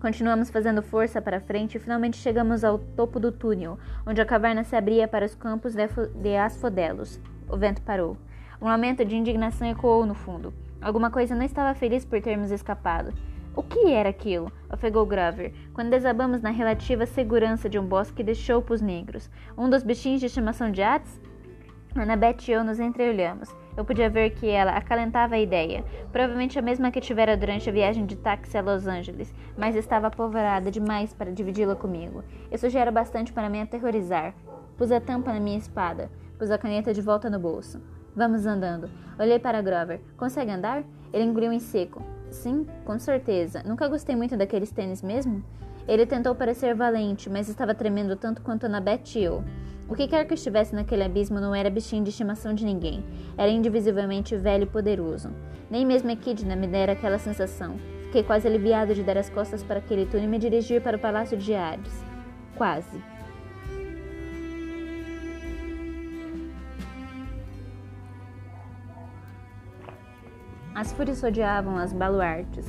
Continuamos 0.00 0.48
fazendo 0.48 0.80
força 0.80 1.20
para 1.20 1.42
frente 1.42 1.74
e 1.74 1.78
finalmente 1.78 2.16
chegamos 2.16 2.64
ao 2.64 2.78
topo 2.78 3.20
do 3.20 3.30
túnel, 3.30 3.78
onde 4.06 4.22
a 4.22 4.24
caverna 4.24 4.64
se 4.64 4.74
abria 4.74 5.06
para 5.06 5.26
os 5.26 5.34
campos 5.34 5.74
de 5.74 6.36
asfodelos. 6.38 7.20
O 7.50 7.58
vento 7.58 7.82
parou. 7.82 8.16
Um 8.58 8.64
lamento 8.64 9.04
de 9.04 9.14
indignação 9.14 9.68
ecoou 9.68 10.06
no 10.06 10.14
fundo. 10.14 10.54
Alguma 10.80 11.10
coisa 11.10 11.34
não 11.34 11.44
estava 11.44 11.74
feliz 11.74 12.06
por 12.06 12.22
termos 12.22 12.50
escapado. 12.50 13.12
O 13.58 13.62
que 13.64 13.90
era 13.90 14.08
aquilo? 14.08 14.52
ofegou 14.72 15.04
Grover, 15.04 15.52
quando 15.74 15.90
desabamos 15.90 16.40
na 16.40 16.50
relativa 16.50 17.04
segurança 17.06 17.68
de 17.68 17.76
um 17.76 17.84
bosque 17.84 18.22
de 18.22 18.32
choupos 18.32 18.80
negros. 18.80 19.28
Um 19.58 19.68
dos 19.68 19.82
bichinhos 19.82 20.20
de 20.20 20.26
estimação 20.26 20.70
de 20.70 20.80
Ates? 20.80 21.20
Annabeth 21.92 22.46
e 22.46 22.52
eu 22.52 22.62
nos 22.62 22.78
entreolhamos. 22.78 23.52
Eu 23.76 23.84
podia 23.84 24.08
ver 24.08 24.30
que 24.30 24.46
ela 24.48 24.76
acalentava 24.76 25.34
a 25.34 25.40
ideia, 25.40 25.84
provavelmente 26.12 26.56
a 26.56 26.62
mesma 26.62 26.92
que 26.92 27.00
tivera 27.00 27.36
durante 27.36 27.68
a 27.68 27.72
viagem 27.72 28.06
de 28.06 28.14
táxi 28.14 28.56
a 28.56 28.60
Los 28.60 28.86
Angeles, 28.86 29.34
mas 29.56 29.74
estava 29.74 30.06
apavorada 30.06 30.70
demais 30.70 31.12
para 31.12 31.32
dividi-la 31.32 31.74
comigo. 31.74 32.22
Isso 32.52 32.70
já 32.70 32.78
era 32.78 32.92
bastante 32.92 33.32
para 33.32 33.50
me 33.50 33.60
aterrorizar. 33.60 34.36
Pus 34.76 34.92
a 34.92 35.00
tampa 35.00 35.32
na 35.32 35.40
minha 35.40 35.58
espada, 35.58 36.12
pus 36.38 36.48
a 36.52 36.58
caneta 36.58 36.94
de 36.94 37.02
volta 37.02 37.28
no 37.28 37.40
bolso. 37.40 37.82
Vamos 38.14 38.46
andando. 38.46 38.88
Olhei 39.18 39.40
para 39.40 39.60
Grover. 39.60 40.00
Consegue 40.16 40.52
andar? 40.52 40.84
Ele 41.12 41.24
engoliu 41.24 41.52
em 41.52 41.58
seco. 41.58 42.17
Sim, 42.30 42.66
com 42.84 42.98
certeza. 42.98 43.62
Nunca 43.64 43.88
gostei 43.88 44.14
muito 44.14 44.36
daqueles 44.36 44.70
tênis 44.70 45.02
mesmo. 45.02 45.42
Ele 45.86 46.04
tentou 46.04 46.34
parecer 46.34 46.74
valente, 46.74 47.30
mas 47.30 47.48
estava 47.48 47.74
tremendo 47.74 48.14
tanto 48.14 48.42
quanto 48.42 48.66
Annabeth 48.66 49.16
e 49.16 49.24
eu. 49.24 49.42
O 49.88 49.94
que 49.94 50.06
quer 50.06 50.26
que 50.26 50.34
estivesse 50.34 50.74
naquele 50.74 51.02
abismo 51.02 51.40
não 51.40 51.54
era 51.54 51.70
bichinho 51.70 52.04
de 52.04 52.10
estimação 52.10 52.52
de 52.52 52.64
ninguém. 52.64 53.02
Era 53.38 53.50
indivisivelmente 53.50 54.36
velho 54.36 54.64
e 54.64 54.66
poderoso. 54.66 55.30
Nem 55.70 55.86
mesmo 55.86 56.10
Equidna 56.10 56.54
me 56.54 56.66
dera 56.66 56.92
aquela 56.92 57.18
sensação. 57.18 57.76
Fiquei 58.04 58.22
quase 58.22 58.46
aliviado 58.46 58.94
de 58.94 59.02
dar 59.02 59.16
as 59.16 59.30
costas 59.30 59.62
para 59.62 59.78
aquele 59.78 60.04
túnel 60.04 60.26
e 60.26 60.28
me 60.28 60.38
dirigir 60.38 60.82
para 60.82 60.98
o 60.98 61.00
palácio 61.00 61.38
de 61.38 61.54
Hades. 61.54 62.04
Quase. 62.54 63.02
As 70.78 70.92
fúrias 70.92 71.20
rodeavam 71.20 71.76
as 71.76 71.92
baluartes. 71.92 72.64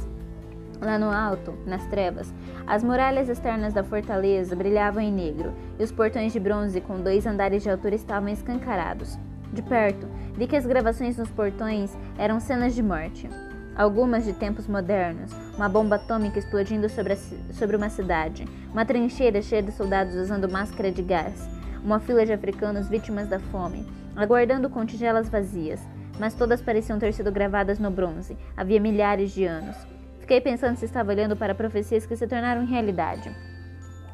Lá 0.82 0.98
no 0.98 1.12
alto, 1.12 1.54
nas 1.68 1.86
trevas, 1.86 2.34
as 2.66 2.84
muralhas 2.84 3.30
externas 3.30 3.72
da 3.72 3.84
fortaleza 3.84 4.56
brilhavam 4.56 5.00
em 5.00 5.14
negro 5.14 5.54
e 5.78 5.84
os 5.84 5.92
portões 5.92 6.34
de 6.34 6.40
bronze 6.40 6.82
com 6.82 7.04
dois 7.04 7.28
andares 7.28 7.62
de 7.62 7.70
altura 7.70 7.94
estavam 7.94 8.30
escancarados. 8.30 9.16
De 9.54 9.62
perto, 9.62 10.08
vi 10.34 10.48
que 10.48 10.56
as 10.56 10.66
gravações 10.66 11.18
nos 11.20 11.30
portões 11.30 11.96
eram 12.18 12.40
cenas 12.40 12.74
de 12.74 12.82
morte. 12.82 13.30
Algumas 13.76 14.26
de 14.26 14.34
tempos 14.34 14.66
modernos, 14.66 15.32
uma 15.56 15.70
bomba 15.70 15.98
atômica 15.98 16.40
explodindo 16.40 16.90
sobre, 16.90 17.14
a, 17.14 17.18
sobre 17.54 17.76
uma 17.76 17.92
cidade, 17.92 18.48
uma 18.72 18.86
trincheira 18.86 19.40
cheia 19.40 19.62
de 19.62 19.72
soldados 19.72 20.16
usando 20.16 20.50
máscara 20.50 20.92
de 20.92 21.04
gás, 21.04 21.48
uma 21.84 22.00
fila 22.00 22.26
de 22.26 22.34
africanos 22.34 22.90
vítimas 22.90 23.30
da 23.30 23.40
fome, 23.40 23.86
aguardando 24.16 24.68
com 24.68 24.84
tigelas 24.84 25.30
vazias, 25.30 25.80
mas 26.20 26.34
todas 26.34 26.62
pareciam 26.62 27.00
ter 27.00 27.14
sido 27.14 27.32
gravadas 27.32 27.80
no 27.80 27.90
bronze, 27.90 28.38
havia 28.56 28.80
milhares 28.80 29.32
de 29.32 29.46
anos. 29.46 29.76
Fiquei 30.20 30.42
pensando 30.42 30.76
se 30.76 30.86
estava 30.86 31.12
olhando 31.12 31.36
para 31.36 31.56
profecias 31.56 32.06
que 32.06 32.16
se 32.16 32.28
tornaram 32.28 32.66
realidade. 32.66 33.36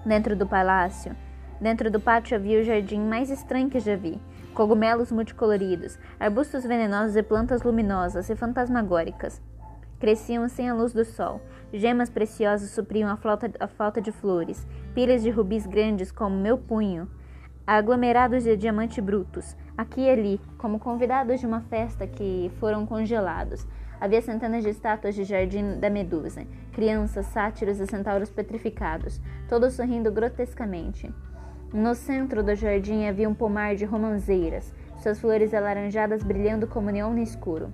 Dentro 0.06 0.36
do 0.36 0.48
palácio, 0.48 1.14
dentro 1.60 1.90
do 1.92 2.00
pátio 2.00 2.38
havia 2.38 2.62
o 2.62 2.64
jardim 2.64 3.02
mais 3.02 3.30
estranho 3.30 3.70
que 3.70 3.80
já 3.80 3.96
vi. 3.96 4.18
Cogumelos 4.54 5.12
multicoloridos, 5.12 6.00
arbustos 6.18 6.64
venenosos 6.64 7.18
e 7.18 7.24
plantas 7.24 7.64
luminosas 7.64 8.30
e 8.30 8.36
fantasmagóricas. 8.36 9.42
Cresciam 10.00 10.48
sem 10.48 10.70
a 10.70 10.74
luz 10.74 10.94
do 10.94 11.04
sol. 11.04 11.42
Gemas 11.74 12.10
preciosas 12.10 12.70
supriam 12.70 13.10
a, 13.10 13.68
falta 13.68 14.00
de 14.00 14.12
flores. 14.12 14.66
Pilhas 14.94 15.24
de 15.24 15.30
rubis 15.30 15.66
grandes 15.66 16.12
como 16.12 16.38
meu 16.38 16.58
punho. 16.58 17.10
Aglomerados 17.68 18.44
de 18.44 18.56
diamante 18.56 19.02
brutos, 19.02 19.58
aqui 19.76 20.02
e 20.02 20.10
ali, 20.10 20.42
como 20.56 20.78
convidados 20.78 21.40
de 21.40 21.48
uma 21.48 21.62
festa 21.62 22.06
que 22.06 22.52
foram 22.60 22.86
congelados. 22.86 23.66
Havia 24.00 24.22
centenas 24.22 24.64
de 24.64 24.70
estátuas 24.70 25.16
de 25.16 25.24
jardim 25.24 25.80
da 25.80 25.90
Medusa, 25.90 26.46
crianças, 26.74 27.26
sátiros 27.26 27.80
e 27.80 27.88
centauros 27.88 28.30
petrificados, 28.30 29.20
todos 29.50 29.74
sorrindo 29.74 30.12
grotescamente. 30.12 31.12
No 31.74 31.96
centro 31.96 32.44
do 32.44 32.54
jardim 32.54 33.08
havia 33.08 33.28
um 33.28 33.34
pomar 33.34 33.76
de 33.76 33.84
romanzeiras, 33.84 34.72
suas 35.02 35.20
flores 35.20 35.52
alaranjadas 35.52 36.22
brilhando 36.22 36.68
como 36.68 36.92
neon 36.92 37.14
no 37.14 37.24
escuro. 37.24 37.74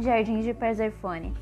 Jardim 0.00 0.40
de 0.40 0.52
Persephone, 0.52 1.32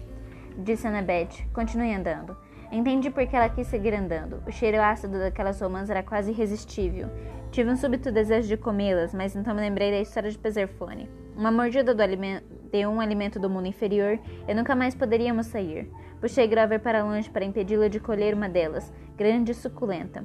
disse 0.58 0.86
Annabeth. 0.86 1.46
Continue 1.54 1.94
andando. 1.94 2.36
Entendi 2.74 3.08
por 3.08 3.24
que 3.24 3.36
ela 3.36 3.48
quis 3.48 3.68
seguir 3.68 3.94
andando. 3.94 4.42
O 4.44 4.50
cheiro 4.50 4.82
ácido 4.82 5.16
daquelas 5.16 5.60
romãs 5.60 5.88
era 5.88 6.02
quase 6.02 6.32
irresistível. 6.32 7.08
Tive 7.52 7.70
um 7.70 7.76
súbito 7.76 8.10
desejo 8.10 8.48
de 8.48 8.56
comê-las, 8.56 9.14
mas 9.14 9.36
então 9.36 9.54
me 9.54 9.60
lembrei 9.60 9.92
da 9.92 10.00
história 10.00 10.28
de 10.28 10.36
Persephone. 10.36 11.08
Uma 11.36 11.52
mordida 11.52 11.94
de 11.94 12.84
um 12.84 13.00
alimento 13.00 13.38
do 13.38 13.48
mundo 13.48 13.68
inferior 13.68 14.18
e 14.48 14.52
nunca 14.52 14.74
mais 14.74 14.92
poderíamos 14.92 15.46
sair. 15.46 15.88
Puxei 16.20 16.48
Grover 16.48 16.80
para 16.80 17.04
longe 17.04 17.30
para 17.30 17.44
impedi-lo 17.44 17.88
de 17.88 18.00
colher 18.00 18.34
uma 18.34 18.48
delas, 18.48 18.92
grande 19.16 19.52
e 19.52 19.54
suculenta. 19.54 20.24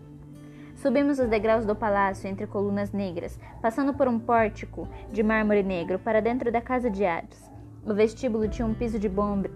Subimos 0.73 1.19
os 1.19 1.27
degraus 1.27 1.67
do 1.67 1.75
palácio 1.75 2.27
entre 2.27 2.47
colunas 2.47 2.91
negras, 2.91 3.39
passando 3.61 3.93
por 3.93 4.07
um 4.07 4.17
pórtico 4.17 4.87
de 5.11 5.21
mármore 5.21 5.61
negro 5.61 5.99
para 5.99 6.19
dentro 6.19 6.51
da 6.51 6.61
casa 6.61 6.89
de 6.89 7.05
Hades. 7.05 7.48
O 7.85 7.93
vestíbulo 7.93 8.47
tinha 8.47 8.65
um 8.65 8.73
piso 8.73 8.99
de, 8.99 9.09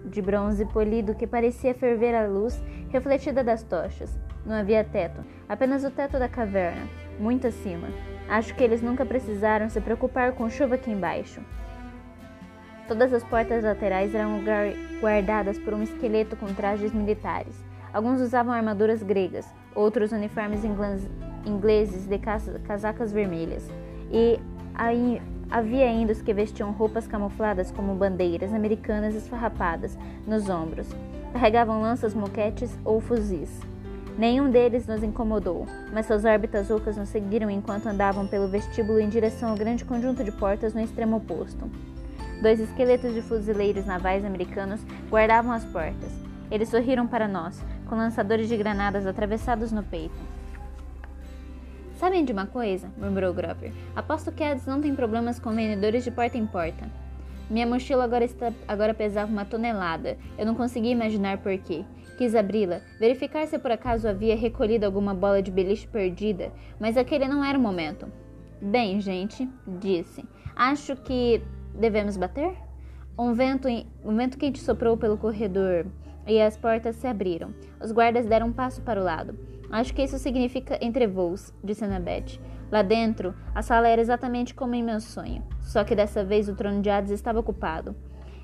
de 0.06 0.22
bronze 0.22 0.64
polido 0.66 1.14
que 1.14 1.26
parecia 1.26 1.74
ferver 1.74 2.14
a 2.14 2.26
luz 2.26 2.62
refletida 2.88 3.44
das 3.44 3.62
tochas. 3.62 4.18
Não 4.46 4.54
havia 4.54 4.84
teto, 4.84 5.24
apenas 5.48 5.84
o 5.84 5.90
teto 5.90 6.18
da 6.18 6.28
caverna, 6.28 6.88
muito 7.18 7.46
acima. 7.46 7.88
Acho 8.28 8.54
que 8.54 8.64
eles 8.64 8.82
nunca 8.82 9.04
precisaram 9.04 9.68
se 9.68 9.80
preocupar 9.80 10.32
com 10.32 10.48
chuva 10.48 10.74
aqui 10.74 10.90
embaixo. 10.90 11.40
Todas 12.88 13.12
as 13.12 13.24
portas 13.24 13.64
laterais 13.64 14.14
eram 14.14 14.42
guardadas 15.00 15.58
por 15.58 15.72
um 15.72 15.82
esqueleto 15.82 16.36
com 16.36 16.46
trajes 16.46 16.92
militares. 16.92 17.64
Alguns 17.92 18.20
usavam 18.20 18.52
armaduras 18.52 19.02
gregas, 19.02 19.46
outros 19.74 20.12
uniformes 20.12 20.62
ingleses 21.46 22.06
de 22.06 22.18
casacas 22.18 23.12
vermelhas. 23.12 23.70
E 24.10 24.38
aí 24.74 25.22
Havia 25.50 25.86
ainda 25.86 26.12
os 26.12 26.22
que 26.22 26.34
vestiam 26.34 26.72
roupas 26.72 27.06
camufladas 27.06 27.70
como 27.70 27.94
bandeiras 27.94 28.52
americanas 28.52 29.14
esfarrapadas 29.14 29.96
nos 30.26 30.48
ombros. 30.48 30.88
Carregavam 31.32 31.80
lanças, 31.80 32.14
moquetes 32.14 32.76
ou 32.84 33.00
fuzis. 33.00 33.50
Nenhum 34.16 34.48
deles 34.48 34.86
nos 34.86 35.02
incomodou, 35.02 35.66
mas 35.92 36.06
suas 36.06 36.24
órbitas 36.24 36.70
ocas 36.70 36.96
nos 36.96 37.08
seguiram 37.08 37.50
enquanto 37.50 37.88
andavam 37.88 38.26
pelo 38.28 38.46
vestíbulo 38.46 39.00
em 39.00 39.08
direção 39.08 39.50
ao 39.50 39.56
grande 39.56 39.84
conjunto 39.84 40.22
de 40.22 40.30
portas 40.30 40.72
no 40.72 40.80
extremo 40.80 41.16
oposto. 41.16 41.68
Dois 42.40 42.60
esqueletos 42.60 43.12
de 43.12 43.22
fuzileiros 43.22 43.86
navais 43.86 44.24
americanos 44.24 44.80
guardavam 45.10 45.50
as 45.52 45.64
portas. 45.64 46.12
Eles 46.50 46.68
sorriram 46.68 47.06
para 47.06 47.26
nós, 47.26 47.60
com 47.88 47.96
lançadores 47.96 48.48
de 48.48 48.56
granadas 48.56 49.06
atravessados 49.06 49.72
no 49.72 49.82
peito. 49.82 50.14
Sabem 51.96 52.24
de 52.24 52.32
uma 52.32 52.46
coisa? 52.46 52.90
murmurou 52.98 53.32
Grover. 53.32 53.72
Aposto 53.94 54.32
que 54.32 54.42
Eds 54.42 54.66
não 54.66 54.80
tem 54.80 54.94
problemas 54.94 55.38
com 55.38 55.54
vendedores 55.54 56.02
de 56.02 56.10
porta 56.10 56.36
em 56.36 56.44
porta. 56.44 56.88
Minha 57.48 57.66
mochila 57.66 58.04
agora, 58.04 58.24
está, 58.24 58.52
agora 58.66 58.92
pesava 58.92 59.30
uma 59.30 59.44
tonelada. 59.44 60.18
Eu 60.36 60.44
não 60.44 60.54
conseguia 60.54 60.90
imaginar 60.90 61.38
por 61.38 61.56
quê. 61.58 61.84
Quis 62.18 62.34
abri-la, 62.34 62.80
verificar 62.98 63.46
se 63.46 63.58
por 63.58 63.70
acaso 63.70 64.08
havia 64.08 64.36
recolhido 64.36 64.86
alguma 64.86 65.14
bola 65.14 65.42
de 65.42 65.50
beliche 65.50 65.86
perdida, 65.86 66.52
mas 66.78 66.96
aquele 66.96 67.26
não 67.26 67.44
era 67.44 67.58
o 67.58 67.60
momento. 67.60 68.06
Bem, 68.60 69.00
gente, 69.00 69.48
disse. 69.66 70.24
Acho 70.56 70.96
que 70.96 71.42
devemos 71.74 72.16
bater? 72.16 72.54
Um 73.18 73.34
vento, 73.34 73.68
um 74.04 74.16
vento 74.16 74.38
quente 74.38 74.60
soprou 74.60 74.96
pelo 74.96 75.18
corredor 75.18 75.86
e 76.26 76.40
as 76.40 76.56
portas 76.56 76.96
se 76.96 77.06
abriram. 77.06 77.54
Os 77.80 77.92
guardas 77.92 78.26
deram 78.26 78.48
um 78.48 78.52
passo 78.52 78.80
para 78.82 79.00
o 79.00 79.04
lado. 79.04 79.53
Acho 79.74 79.92
que 79.92 80.04
isso 80.04 80.20
significa 80.20 80.78
entrevoos, 80.80 81.52
disse 81.64 81.84
Annabeth. 81.84 82.38
Lá 82.70 82.80
dentro, 82.80 83.34
a 83.52 83.60
sala 83.60 83.88
era 83.88 84.00
exatamente 84.00 84.54
como 84.54 84.76
em 84.76 84.84
meu 84.84 85.00
sonho, 85.00 85.42
só 85.60 85.82
que 85.82 85.96
dessa 85.96 86.24
vez 86.24 86.48
o 86.48 86.54
trono 86.54 86.80
de 86.80 86.88
Hades 86.88 87.10
estava 87.10 87.40
ocupado. 87.40 87.96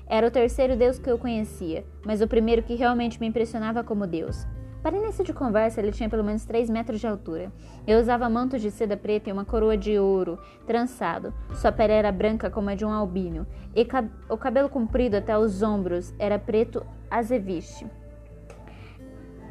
Era 0.05 0.27
o 0.27 0.31
terceiro 0.31 0.75
deus 0.75 0.99
que 0.99 1.09
eu 1.09 1.17
conhecia, 1.17 1.85
mas 2.05 2.19
o 2.19 2.27
primeiro 2.27 2.63
que 2.63 2.75
realmente 2.75 3.17
me 3.17 3.27
impressionava 3.27 3.81
como 3.81 4.05
deus. 4.05 4.45
Para 4.83 4.97
início 4.97 5.23
de 5.23 5.31
conversa, 5.31 5.79
ele 5.79 5.93
tinha 5.93 6.09
pelo 6.09 6.21
menos 6.21 6.43
3 6.43 6.69
metros 6.69 6.99
de 6.99 7.07
altura. 7.07 7.49
Eu 7.87 7.97
usava 7.97 8.29
mantos 8.29 8.61
de 8.61 8.69
seda 8.69 8.97
preta 8.97 9.29
e 9.29 9.31
uma 9.31 9.45
coroa 9.45 9.77
de 9.77 9.97
ouro, 9.97 10.37
trançado. 10.67 11.33
Sua 11.53 11.71
pele 11.71 11.93
era 11.93 12.11
branca 12.11 12.49
como 12.49 12.69
a 12.69 12.75
de 12.75 12.83
um 12.83 12.91
albino, 12.91 13.47
e 13.73 13.85
cab 13.85 14.11
o 14.29 14.35
cabelo 14.35 14.67
comprido 14.67 15.15
até 15.15 15.37
os 15.37 15.61
ombros 15.61 16.13
era 16.19 16.37
preto 16.37 16.85
azeviche. 17.09 17.85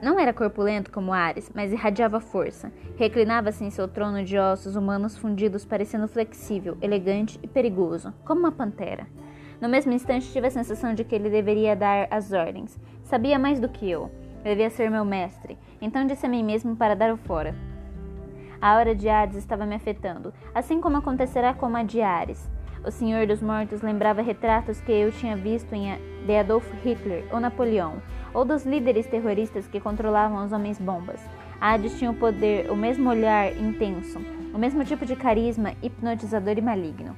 Não 0.02 0.18
era 0.18 0.32
corpulento 0.32 0.90
como 0.90 1.12
Ares, 1.12 1.50
mas 1.54 1.72
irradiava 1.72 2.20
força. 2.20 2.72
Reclinava-se 2.96 3.62
em 3.62 3.70
seu 3.70 3.86
trono 3.86 4.24
de 4.24 4.38
ossos 4.38 4.74
humanos 4.74 5.18
fundidos, 5.18 5.64
parecendo 5.64 6.08
flexível, 6.08 6.78
elegante 6.80 7.38
e 7.42 7.46
perigoso, 7.46 8.14
como 8.24 8.40
uma 8.40 8.52
pantera. 8.52 9.06
No 9.60 9.68
mesmo 9.68 9.92
instante, 9.92 10.32
tive 10.32 10.46
a 10.46 10.50
sensação 10.50 10.94
de 10.94 11.04
que 11.04 11.14
ele 11.14 11.28
deveria 11.28 11.76
dar 11.76 12.08
as 12.10 12.32
ordens. 12.32 12.80
Sabia 13.02 13.38
mais 13.38 13.60
do 13.60 13.68
que 13.68 13.90
eu. 13.90 14.10
Devia 14.42 14.70
ser 14.70 14.90
meu 14.90 15.04
mestre. 15.04 15.58
Então 15.82 16.06
disse 16.06 16.24
a 16.24 16.28
mim 16.30 16.42
mesmo 16.42 16.74
para 16.74 16.96
dar 16.96 17.12
o 17.12 17.18
fora. 17.18 17.54
A 18.58 18.76
hora 18.76 18.94
de 18.94 19.06
Hades 19.06 19.36
estava 19.36 19.66
me 19.66 19.74
afetando, 19.74 20.32
assim 20.54 20.80
como 20.80 20.96
acontecerá 20.96 21.52
com 21.52 21.76
a 21.76 21.82
de 21.82 22.00
Ares. 22.00 22.50
O 22.82 22.90
Senhor 22.90 23.26
dos 23.26 23.42
Mortos 23.42 23.82
lembrava 23.82 24.22
retratos 24.22 24.80
que 24.80 24.90
eu 24.90 25.12
tinha 25.12 25.36
visto 25.36 25.74
em 25.74 25.98
de 26.24 26.36
Adolf 26.36 26.66
Hitler 26.82 27.26
ou 27.30 27.38
Napoleão, 27.38 28.02
ou 28.32 28.42
dos 28.42 28.64
líderes 28.64 29.06
terroristas 29.06 29.66
que 29.66 29.78
controlavam 29.78 30.42
os 30.44 30.52
homens-bombas. 30.52 31.20
Hades 31.60 31.98
tinha 31.98 32.10
o 32.10 32.14
poder, 32.14 32.70
o 32.70 32.76
mesmo 32.76 33.10
olhar 33.10 33.54
intenso, 33.54 34.18
o 34.54 34.58
mesmo 34.58 34.82
tipo 34.82 35.04
de 35.04 35.14
carisma 35.14 35.74
hipnotizador 35.82 36.56
e 36.56 36.62
maligno. 36.62 37.14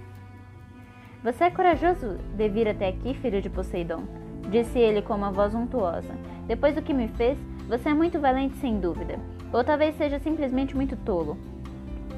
Você 1.22 1.44
é 1.44 1.50
corajoso 1.50 2.18
de 2.36 2.48
vir 2.48 2.66
até 2.66 2.88
aqui, 2.88 3.14
filho 3.14 3.40
de 3.40 3.48
Poseidon, 3.48 4.02
disse 4.50 4.80
ele 4.80 5.00
com 5.00 5.14
uma 5.14 5.30
voz 5.30 5.54
untuosa. 5.54 6.12
Depois 6.48 6.74
do 6.74 6.82
que 6.82 6.92
me 6.92 7.06
fez, 7.06 7.38
você 7.68 7.90
é 7.90 7.94
muito 7.94 8.18
valente 8.18 8.56
sem 8.56 8.80
dúvida, 8.80 9.16
ou 9.52 9.62
talvez 9.62 9.96
seja 9.96 10.18
simplesmente 10.18 10.74
muito 10.74 10.96
tolo. 10.96 11.38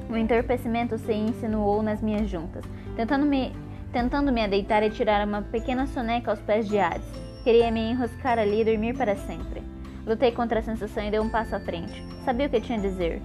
O 0.09 0.17
entorpecimento 0.17 0.99
se 0.99 1.13
insinuou 1.13 1.83
nas 1.83 2.03
minhas 2.03 2.29
juntas, 2.29 2.65
tentando 2.95 3.25
me, 3.25 3.53
tentando 3.93 4.31
me 4.31 4.47
deitar 4.47 4.83
e 4.83 4.91
tirar 4.91 5.27
uma 5.27 5.43
pequena 5.43 5.87
soneca 5.87 6.31
aos 6.31 6.41
pés 6.41 6.69
de 6.69 6.79
Hades. 6.79 7.09
Queria 7.43 7.71
me 7.71 7.91
enroscar 7.91 8.39
ali 8.39 8.61
e 8.61 8.65
dormir 8.65 8.97
para 8.97 9.17
sempre. 9.17 9.63
Lutei 10.07 10.33
contra 10.33 10.61
a 10.61 10.63
sensação 10.63 11.05
e 11.05 11.11
dei 11.11 11.21
um 11.21 11.31
passo 11.31 11.57
à 11.57 11.61
frente. 11.61 12.05
Sabia 12.25 12.47
o 12.47 12.51
que 12.51 12.61
tinha 12.61 12.79
a 12.79 12.83
dizer. 12.83 13.23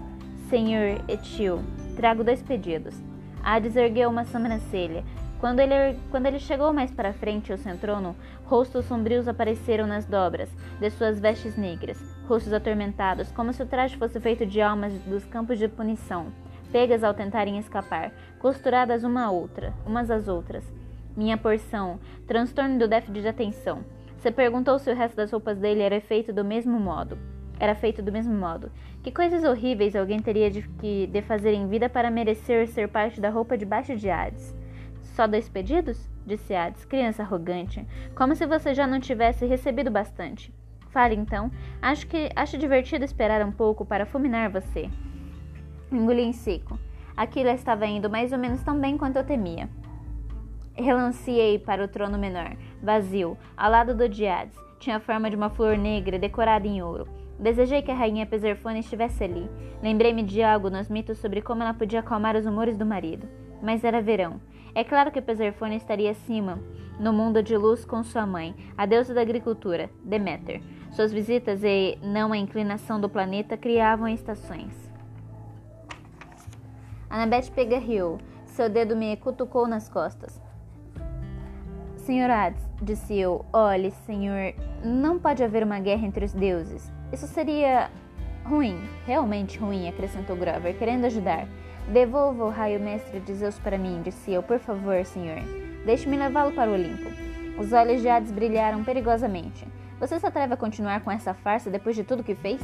Senhor 0.50 1.02
Etil, 1.08 1.62
trago 1.96 2.24
dois 2.24 2.42
pedidos. 2.42 2.96
Hades 3.44 3.76
ergueu 3.76 4.10
uma 4.10 4.26
sobrancelha. 4.26 5.04
Quando 5.40 5.60
ele, 5.60 5.98
quando 6.12 6.26
ele 6.26 6.40
chegou 6.40 6.74
mais 6.74 6.92
para 6.92 7.14
frente 7.14 7.52
ao 7.52 7.58
centrono, 7.58 8.16
rostos 8.46 8.86
sombrios 8.86 9.28
apareceram 9.28 9.88
nas 9.88 10.06
dobras 10.06 10.50
de 10.80 10.90
suas 10.90 11.20
vestes 11.20 11.56
negras, 11.56 11.98
rostos 12.28 12.52
atormentados, 12.52 13.32
como 13.32 13.54
se 13.54 13.64
o 13.64 13.66
traje 13.66 13.96
fosse 13.96 14.20
feito 14.20 14.46
de 14.46 14.60
almas 14.60 14.92
dos 15.04 15.24
campos 15.26 15.58
de 15.58 15.70
punição, 15.70 16.28
pegas 16.72 17.04
ao 17.04 17.14
tentarem 17.14 17.58
escapar, 17.58 18.12
costuradas 18.40 19.04
uma 19.04 19.26
a 19.26 19.32
outra, 19.32 19.74
umas 19.86 20.10
às 20.10 20.28
outras. 20.28 20.64
Minha 21.16 21.38
porção, 21.38 22.00
transtorno 22.28 22.80
do 22.80 22.88
déficit 22.88 23.22
de 23.22 23.28
atenção. 23.28 23.84
Você 24.18 24.32
perguntou 24.32 24.78
se 24.80 24.92
o 24.92 24.96
resto 24.96 25.16
das 25.16 25.32
roupas 25.32 25.58
dele 25.58 25.82
era 25.82 26.00
feito 26.02 26.32
do 26.32 26.44
mesmo 26.44 26.80
modo. 26.80 27.18
Era 27.60 27.76
feito 27.76 28.02
do 28.02 28.12
mesmo 28.12 28.34
modo. 28.34 28.72
Que 29.04 29.12
coisas 29.12 29.44
horríveis 29.44 29.96
alguém 29.96 30.20
teria 30.20 30.50
de, 30.50 30.62
que, 30.62 31.10
fazer 31.22 31.54
em 31.54 31.68
vida 31.68 31.90
para 31.90 32.12
merecer 32.12 32.68
ser 32.68 32.88
parte 32.88 33.20
da 33.20 33.30
roupa 33.30 33.58
debaixo 33.58 33.96
de 33.96 34.10
Hades? 34.10 34.56
Só 35.02 35.28
dois 35.28 35.50
pedidos? 35.50 36.10
Disse 36.26 36.54
Hades, 36.54 36.86
criança 36.86 37.24
arrogante, 37.24 37.86
como 38.16 38.36
se 38.36 38.46
você 38.46 38.74
já 38.74 38.86
não 38.86 39.00
tivesse 39.00 39.46
recebido 39.46 39.90
bastante. 39.90 40.54
Fale 40.90 41.16
então. 41.16 41.52
Acho 41.82 42.08
que 42.08 42.30
acho 42.36 42.58
divertido 42.58 43.04
esperar 43.04 43.46
um 43.46 43.52
pouco 43.52 43.86
para 43.86 44.06
fulminar 44.06 44.50
você. 44.50 44.90
Engoli 45.92 46.22
em 46.22 46.34
seco. 46.34 46.78
Aquilo 47.18 47.50
estava 47.50 47.86
indo 47.86 48.10
mais 48.10 48.32
ou 48.32 48.38
menos 48.38 48.62
tão 48.64 48.80
bem 48.80 48.98
quanto 48.98 49.18
eu 49.18 49.24
temia. 49.24 49.70
Relanciei 50.76 51.60
para 51.60 51.84
o 51.84 51.88
trono 51.88 52.18
menor, 52.18 52.56
vazio, 52.82 53.38
ao 53.58 53.72
lado 53.72 53.96
do 53.96 54.08
Diades. 54.08 54.58
Tinha 54.80 54.98
a 54.98 55.00
forma 55.00 55.30
de 55.30 55.36
uma 55.36 55.50
flor 55.50 55.78
negra 55.78 56.18
decorada 56.18 56.68
em 56.68 56.82
ouro. 56.82 57.08
Desejei 57.38 57.82
que 57.82 57.92
a 57.92 57.96
rainha 57.96 58.26
Peserfone 58.26 58.80
estivesse 58.80 59.24
ali. 59.24 59.50
Lembrei-me 59.82 60.24
de 60.24 60.44
algo 60.44 60.70
nos 60.70 60.90
mitos 60.90 61.18
sobre 61.18 61.42
como 61.42 61.64
ela 61.64 61.74
podia 61.74 62.00
acalmar 62.00 62.36
os 62.36 62.46
humores 62.46 62.78
do 62.78 62.86
marido. 62.86 63.28
Mas 63.62 63.84
era 63.84 64.02
verão. 64.02 64.40
É 64.76 64.84
claro 64.84 65.12
que 65.12 65.22
Peserfone 65.22 65.76
estaria 65.76 66.12
acima, 66.12 66.60
no 67.00 67.12
mundo 67.12 67.42
de 67.42 67.58
luz 67.58 67.84
com 67.84 68.04
sua 68.04 68.26
mãe, 68.26 68.56
a 68.78 68.86
deusa 68.86 69.14
da 69.14 69.22
agricultura, 69.22 69.90
Deméter. 70.04 70.62
Suas 70.92 71.12
visitas 71.12 71.64
e 71.64 71.98
não 72.02 72.32
a 72.32 72.38
inclinação 72.38 73.02
do 73.02 73.10
planeta 73.10 73.58
criavam 73.58 74.08
estações. 74.08 74.89
Annabeth 77.10 77.50
pegarriou. 77.52 78.20
Seu 78.46 78.70
dedo 78.70 78.96
me 78.96 79.16
cutucou 79.18 79.68
nas 79.68 79.90
costas. 79.90 80.40
Senhor 81.98 82.30
Hades, 82.30 82.62
disse 82.82 83.18
eu, 83.18 83.46
olhe, 83.54 83.92
senhor, 84.06 84.54
não 84.84 85.20
pode 85.20 85.44
haver 85.44 85.64
uma 85.64 85.80
guerra 85.80 86.06
entre 86.06 86.26
os 86.26 86.34
deuses. 86.34 86.92
Isso 87.12 87.28
seria 87.28 87.90
ruim, 88.44 88.80
realmente 89.06 89.60
ruim, 89.60 89.88
acrescentou 89.88 90.36
Grover, 90.36 90.78
querendo 90.78 91.06
ajudar. 91.06 91.48
Devolva 91.92 92.46
o 92.46 92.50
raio 92.50 92.80
mestre 92.80 93.20
de 93.20 93.34
Zeus 93.34 93.60
para 93.60 93.78
mim, 93.78 94.02
disse 94.04 94.32
eu, 94.32 94.42
por 94.42 94.60
favor, 94.60 95.06
senhor. 95.06 95.40
Deixe-me 95.86 96.18
levá-lo 96.18 96.52
para 96.52 96.70
o 96.70 96.74
Olimpo. 96.74 97.10
Os 97.60 97.74
olhos 97.74 98.02
de 98.02 98.10
Hades 98.10 98.32
brilharam 98.32 98.84
perigosamente. 98.84 99.68
Você 100.00 100.20
se 100.20 100.26
atreve 100.26 100.54
a 100.54 100.58
continuar 100.58 101.02
com 101.02 101.12
essa 101.12 101.34
farsa 101.34 101.70
depois 101.70 101.96
de 101.96 102.04
tudo 102.04 102.24
que 102.24 102.36
fez? 102.36 102.62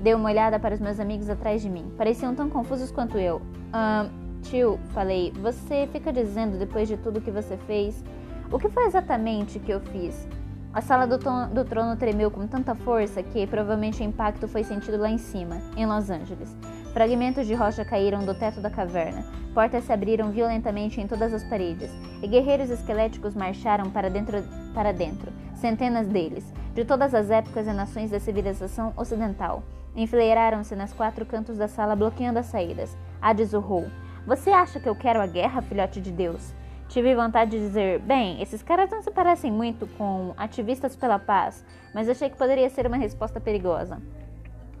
Dei 0.00 0.14
uma 0.14 0.28
olhada 0.28 0.58
para 0.58 0.74
os 0.74 0.80
meus 0.80 1.00
amigos 1.00 1.28
atrás 1.28 1.62
de 1.62 1.70
mim. 1.70 1.92
Pareciam 1.96 2.34
tão 2.34 2.48
confusos 2.48 2.90
quanto 2.90 3.18
eu. 3.18 3.40
Ah, 3.72 4.06
tio, 4.42 4.78
falei, 4.94 5.32
você 5.40 5.88
fica 5.92 6.12
dizendo 6.12 6.58
depois 6.58 6.88
de 6.88 6.96
tudo 6.96 7.20
que 7.20 7.30
você 7.30 7.56
fez 7.56 8.04
o 8.50 8.60
que 8.60 8.68
foi 8.68 8.84
exatamente 8.84 9.58
que 9.58 9.72
eu 9.72 9.80
fiz? 9.80 10.28
A 10.72 10.80
sala 10.80 11.04
do, 11.04 11.18
do, 11.18 11.64
trono 11.64 11.96
tremeu 11.96 12.30
com 12.30 12.46
tanta 12.46 12.76
força 12.76 13.22
que 13.22 13.46
provavelmente 13.46 14.02
o 14.02 14.04
impacto 14.04 14.46
foi 14.46 14.62
sentido 14.62 14.98
lá 14.98 15.10
em 15.10 15.18
cima, 15.18 15.60
em 15.76 15.84
Los 15.84 16.10
Angeles. 16.10 16.56
Fragmentos 16.92 17.46
de 17.46 17.54
rocha 17.54 17.84
caíram 17.84 18.24
do 18.24 18.34
teto 18.34 18.60
da 18.60 18.70
caverna, 18.70 19.24
portas 19.52 19.84
se 19.84 19.92
abriram 19.92 20.30
violentamente 20.30 21.00
em 21.00 21.08
todas 21.08 21.34
as 21.34 21.42
paredes, 21.44 21.90
e 22.22 22.28
guerreiros 22.28 22.70
esqueléticos 22.70 23.34
marcharam 23.34 23.90
para 23.90 24.08
dentro, 24.08 24.44
para 24.72 24.92
dentro, 24.92 25.32
centenas 25.54 26.06
deles, 26.06 26.44
de 26.72 26.84
todas 26.84 27.14
as 27.14 27.30
épocas 27.30 27.66
e 27.66 27.72
nações 27.72 28.10
da 28.10 28.20
civilização 28.20 28.92
ocidental. 28.96 29.64
Enfileiraram-se 29.96 30.76
nas 30.76 30.92
quatro 30.92 31.24
cantos 31.24 31.56
da 31.56 31.66
sala, 31.66 31.96
bloqueando 31.96 32.38
as 32.38 32.46
saídas. 32.46 32.96
Hades 33.20 33.54
urrou: 33.54 33.86
Você 34.26 34.50
acha 34.50 34.78
que 34.78 34.88
eu 34.88 34.94
quero 34.94 35.20
a 35.20 35.26
guerra, 35.26 35.62
filhote 35.62 36.00
de 36.00 36.12
Deus? 36.12 36.54
Tive 36.88 37.14
vontade 37.14 37.52
de 37.52 37.58
dizer: 37.58 38.00
bem, 38.00 38.40
esses 38.40 38.62
caras 38.62 38.90
não 38.90 39.02
se 39.02 39.10
parecem 39.10 39.50
muito 39.50 39.86
com 39.98 40.34
ativistas 40.36 40.94
pela 40.94 41.18
paz, 41.18 41.64
mas 41.94 42.08
achei 42.08 42.30
que 42.30 42.36
poderia 42.36 42.68
ser 42.68 42.86
uma 42.86 42.96
resposta 42.96 43.40
perigosa. 43.40 44.00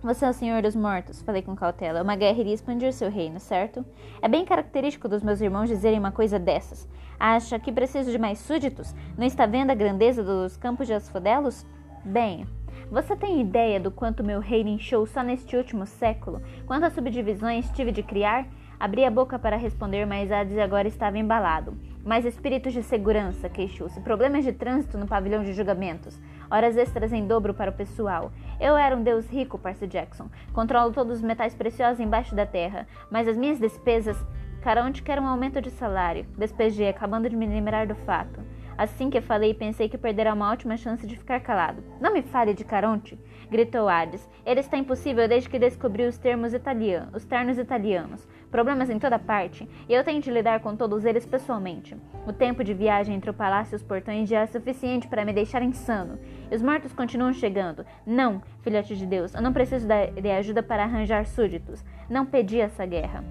Você 0.02 0.24
é 0.24 0.30
o 0.30 0.32
senhor 0.32 0.62
dos 0.62 0.76
mortos, 0.76 1.22
falei 1.22 1.42
com 1.42 1.56
cautela. 1.56 2.02
Uma 2.02 2.14
guerra 2.14 2.38
iria 2.38 2.54
expandir 2.54 2.92
seu 2.92 3.10
reino, 3.10 3.40
certo? 3.40 3.84
É 4.22 4.28
bem 4.28 4.44
característico 4.44 5.08
dos 5.08 5.22
meus 5.22 5.40
irmãos 5.40 5.68
dizerem 5.68 5.98
uma 5.98 6.12
coisa 6.12 6.38
dessas. 6.38 6.88
Acha 7.18 7.58
que 7.58 7.72
preciso 7.72 8.12
de 8.12 8.18
mais 8.18 8.38
súditos? 8.38 8.94
Não 9.18 9.26
está 9.26 9.46
vendo 9.46 9.70
a 9.70 9.74
grandeza 9.74 10.22
dos 10.22 10.56
campos 10.56 10.86
de 10.86 10.92
asfodelos? 10.92 11.66
Bem, 12.04 12.46
você 12.90 13.16
tem 13.16 13.40
ideia 13.40 13.80
do 13.80 13.90
quanto 13.90 14.22
meu 14.22 14.38
reino 14.38 14.70
inchou 14.70 15.06
só 15.06 15.22
neste 15.22 15.56
último 15.56 15.86
século? 15.86 16.40
Quantas 16.66 16.92
subdivisões 16.92 17.68
tive 17.70 17.90
de 17.90 18.02
criar? 18.02 18.46
Abri 18.78 19.04
a 19.04 19.10
boca 19.10 19.38
para 19.38 19.56
responder, 19.56 20.06
mas 20.06 20.30
Hades 20.30 20.58
agora 20.58 20.86
estava 20.86 21.18
embalado. 21.18 21.76
Mais 22.04 22.24
espíritos 22.24 22.72
de 22.72 22.82
segurança, 22.82 23.48
queixou-se. 23.48 24.00
Problemas 24.00 24.44
de 24.44 24.52
trânsito 24.52 24.96
no 24.96 25.06
pavilhão 25.06 25.42
de 25.42 25.52
julgamentos. 25.52 26.16
Horas 26.48 26.76
extras 26.76 27.12
em 27.12 27.26
dobro 27.26 27.52
para 27.52 27.70
o 27.70 27.74
pessoal. 27.74 28.30
Eu 28.60 28.76
era 28.76 28.94
um 28.94 29.02
deus 29.02 29.28
rico, 29.28 29.58
Percy 29.58 29.86
Jackson. 29.88 30.28
Controlo 30.52 30.92
todos 30.92 31.16
os 31.16 31.22
metais 31.22 31.54
preciosos 31.54 31.98
embaixo 31.98 32.34
da 32.34 32.46
terra. 32.46 32.86
Mas 33.10 33.26
as 33.26 33.36
minhas 33.36 33.58
despesas... 33.58 34.16
Caronte 34.62 35.02
quer 35.02 35.20
um 35.20 35.26
aumento 35.26 35.60
de 35.60 35.70
salário. 35.70 36.26
Despejei, 36.36 36.88
acabando 36.88 37.30
de 37.30 37.36
me 37.36 37.46
lembrar 37.46 37.86
do 37.86 37.94
fato. 37.94 38.40
Assim 38.78 39.08
que 39.08 39.20
falei, 39.20 39.54
pensei 39.54 39.88
que 39.88 39.96
perderá 39.96 40.34
uma 40.34 40.50
ótima 40.52 40.76
chance 40.76 41.06
de 41.06 41.16
ficar 41.16 41.40
calado. 41.40 41.82
Não 42.00 42.12
me 42.12 42.20
fale 42.22 42.52
de 42.52 42.64
Caronte, 42.64 43.18
gritou 43.50 43.88
Hades. 43.88 44.28
Ele 44.44 44.60
está 44.60 44.76
impossível 44.76 45.26
desde 45.26 45.48
que 45.48 45.58
descobriu 45.58 46.08
os 46.08 46.18
termos 46.18 46.52
italianos, 46.52 47.14
os 47.14 47.24
ternos 47.24 47.58
italianos. 47.58 48.28
Problemas 48.50 48.90
em 48.90 48.98
toda 48.98 49.18
parte, 49.18 49.68
e 49.88 49.92
eu 49.92 50.04
tenho 50.04 50.20
de 50.20 50.30
lidar 50.30 50.60
com 50.60 50.76
todos 50.76 51.04
eles 51.04 51.26
pessoalmente. 51.26 51.96
O 52.26 52.32
tempo 52.32 52.62
de 52.62 52.74
viagem 52.74 53.14
entre 53.14 53.30
o 53.30 53.34
palácio 53.34 53.74
e 53.74 53.76
os 53.76 53.82
portões 53.82 54.28
já 54.28 54.40
é 54.40 54.46
suficiente 54.46 55.08
para 55.08 55.24
me 55.24 55.32
deixar 55.32 55.62
insano. 55.62 56.18
E 56.50 56.54
os 56.54 56.62
mortos 56.62 56.92
continuam 56.92 57.32
chegando. 57.32 57.84
Não, 58.06 58.42
filhote 58.62 58.94
de 58.94 59.06
Deus, 59.06 59.34
eu 59.34 59.42
não 59.42 59.52
preciso 59.52 59.86
de 59.86 60.30
ajuda 60.30 60.62
para 60.62 60.84
arranjar 60.84 61.26
súditos. 61.26 61.84
Não 62.08 62.26
pedi 62.26 62.60
essa 62.60 62.84
guerra. 62.84 63.24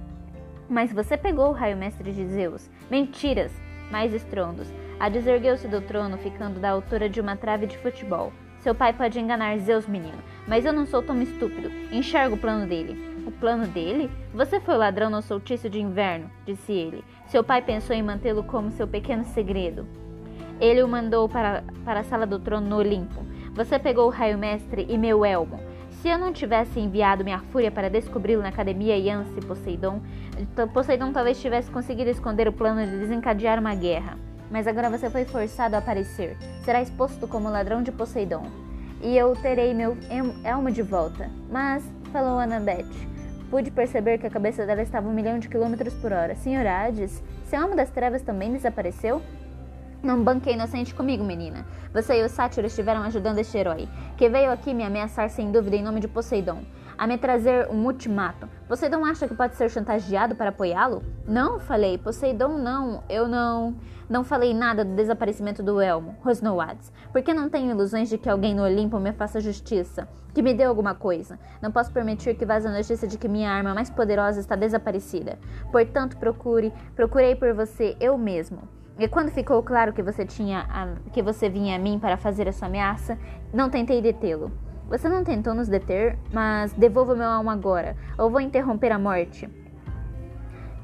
Mas 0.68 0.92
você 0.92 1.16
pegou 1.16 1.50
o 1.50 1.54
raio 1.54 1.78
mestre 1.78 2.12
de 2.12 2.26
Zeus. 2.26 2.70
Mentiras! 2.90 3.52
Mais 3.92 4.14
estrondos. 4.14 4.74
Hades 5.00 5.28
ergueu-se 5.28 5.68
do 5.68 5.82
trono, 5.82 6.18
ficando 6.18 6.60
da 6.60 6.72
altura 6.72 7.10
de 7.10 7.20
uma 7.20 7.36
trave 7.36 7.68
de 7.68 7.78
futebol. 7.78 8.32
Seu 8.60 8.74
pai 8.74 8.94
pode 8.94 9.20
enganar 9.20 9.58
Zeus, 9.60 9.86
menino, 9.86 10.18
mas 10.48 10.66
eu 10.66 10.74
não 10.74 10.86
sou 10.86 11.04
tão 11.04 11.22
estúpido. 11.22 11.70
Enxergo 11.92 12.36
o 12.36 12.40
plano 12.40 12.66
dele. 12.66 12.98
O 13.28 13.32
plano 13.32 13.68
dele? 13.68 14.10
Você 14.34 14.60
foi 14.60 14.76
ladrão 14.78 15.10
no 15.10 15.22
soltício 15.22 15.70
de 15.70 15.82
inverno, 15.82 16.32
disse 16.46 16.72
ele. 16.72 17.04
Seu 17.28 17.44
pai 17.44 17.62
pensou 17.62 17.96
em 17.96 18.02
mantê-lo 18.02 18.44
como 18.44 18.72
seu 18.72 18.88
pequeno 18.88 19.24
segredo. 19.26 19.86
Ele 20.60 20.82
o 20.82 20.88
mandou 20.88 21.28
para, 21.28 21.64
para 21.84 22.00
a 22.00 22.04
sala 22.04 22.26
do 22.26 22.40
trono 22.40 22.68
no 22.68 22.78
Olimpo. 22.78 23.26
Você 23.54 23.78
pegou 23.78 24.08
o 24.08 24.12
raio 24.12 24.38
mestre 24.38 24.86
e 24.90 24.98
meu 24.98 25.26
elmo. 25.26 25.60
Se 25.90 26.08
eu 26.08 26.18
não 26.18 26.32
tivesse 26.32 26.80
enviado 26.80 27.24
minha 27.24 27.40
fúria 27.40 27.70
para 27.72 27.90
descobri-lo 27.90 28.42
na 28.42 28.50
academia 28.50 28.96
Yance 28.96 29.42
Poseidon, 29.42 30.02
Poseidon 30.74 31.12
talvez 31.12 31.42
tivesse 31.42 31.70
conseguido 31.70 32.10
esconder 32.10 32.48
o 32.48 32.54
plano 32.54 32.86
de 32.86 32.98
desencadear 32.98 33.60
uma 33.60 33.76
guerra. 33.76 34.18
Mas 34.52 34.68
agora 34.68 34.90
você 34.90 35.10
foi 35.10 35.26
forçado 35.26 35.76
a 35.76 35.80
aparecer. 35.80 36.38
Será 36.64 36.82
exposto 36.82 37.28
como 37.28 37.50
ladrão 37.50 37.82
de 37.82 37.92
Poseidon. 37.92 38.46
e 39.02 39.16
eu 39.18 39.36
terei 39.36 39.74
meu 39.74 39.98
elmo 40.44 40.72
de 40.72 40.82
volta. 40.82 41.30
Mas, 41.50 41.84
falou 42.12 42.40
Annabeth, 42.40 42.90
pude 43.52 43.70
perceber 43.70 44.18
que 44.18 44.26
a 44.26 44.30
cabeça 44.32 44.66
dela 44.66 44.82
estava 44.82 45.08
um 45.08 45.14
milhão 45.14 45.38
de 45.38 45.50
quilômetros 45.50 45.94
por 45.96 46.12
hora. 46.12 46.36
Senhor 46.36 46.66
Hades, 46.66 47.22
seu 47.46 47.62
alma 47.62 47.76
das 47.76 47.90
trevas 47.90 48.22
também 48.22 48.54
desapareceu? 48.54 49.22
Não 50.02 50.24
banque 50.24 50.52
inocente 50.52 50.94
comigo, 50.94 51.24
menina. 51.24 51.66
Você 51.94 52.20
e 52.20 52.24
o 52.24 52.30
sátiro 52.30 52.68
estiveram 52.68 53.02
ajudando 53.04 53.40
este 53.40 53.58
herói, 53.58 53.88
que 54.18 54.30
veio 54.30 54.52
aqui 54.52 54.74
me 54.74 54.84
ameaçar 54.84 55.30
sem 55.30 55.52
dúvida 55.52 55.76
em 55.76 55.84
nome 55.84 56.00
de 56.00 56.08
Poseidon, 56.08 56.64
a 56.98 57.08
me 57.08 57.18
trazer 57.18 57.68
um 57.70 57.86
ultimato. 57.86 58.48
Poseidon 58.68 59.06
acha 59.06 59.28
que 59.28 59.36
pode 59.36 59.56
ser 59.56 59.70
chantageado 59.70 60.36
para 60.36 60.50
apoiá-lo? 60.50 61.04
Não, 61.28 61.60
falei. 61.60 61.98
Poseidon 61.98 62.58
não. 62.58 63.04
Eu 63.10 63.28
não. 63.28 63.76
Não 64.08 64.24
falei 64.24 64.54
nada 64.54 64.86
do 64.86 64.96
desaparecimento 64.96 65.64
do 65.64 65.82
elmo, 65.82 66.16
rosnou 66.24 66.62
Hades. 66.62 66.94
Porque 67.12 67.34
não 67.34 67.50
tenho 67.50 67.72
ilusões 67.72 68.08
de 68.08 68.20
que 68.20 68.30
alguém 68.30 68.54
no 68.54 68.64
Olimpo 68.64 69.00
me 69.00 69.12
faça 69.12 69.42
justiça, 69.42 70.08
que 70.32 70.44
me 70.44 70.54
dê 70.54 70.64
alguma 70.64 70.94
coisa. 70.94 71.40
Não 71.60 71.72
posso 71.72 71.92
permitir 71.92 72.36
que 72.36 72.46
vaze 72.46 72.68
a 72.68 72.72
notícia 72.72 73.08
de 73.08 73.18
que 73.18 73.28
minha 73.28 73.50
arma 73.50 73.74
mais 73.74 73.90
poderosa 73.90 74.40
está 74.40 74.56
desaparecida. 74.56 75.40
Portanto, 75.72 76.18
procure, 76.18 76.72
procurei 76.96 77.36
por 77.36 77.52
você 77.56 77.98
eu 78.00 78.16
mesmo. 78.16 78.70
E 79.00 79.08
quando 79.08 79.32
ficou 79.32 79.62
claro 79.64 79.92
que 79.92 80.04
você 80.04 80.24
tinha 80.24 80.66
a, 80.70 81.10
que 81.12 81.22
você 81.24 81.50
vinha 81.50 81.76
a 81.76 81.80
mim 81.80 81.98
para 82.00 82.16
fazer 82.16 82.48
essa 82.48 82.68
ameaça, 82.68 83.18
não 83.52 83.70
tentei 83.70 84.02
detê-lo. 84.02 84.52
Você 84.88 85.10
não 85.10 85.24
tentou 85.24 85.54
nos 85.54 85.68
deter, 85.68 86.18
mas 86.32 86.74
devolva 86.74 87.16
meu 87.16 87.28
alma 87.28 87.54
agora, 87.54 87.96
ou 88.18 88.30
vou 88.30 88.40
interromper 88.40 88.92
a 88.92 89.00
morte. 89.00 89.50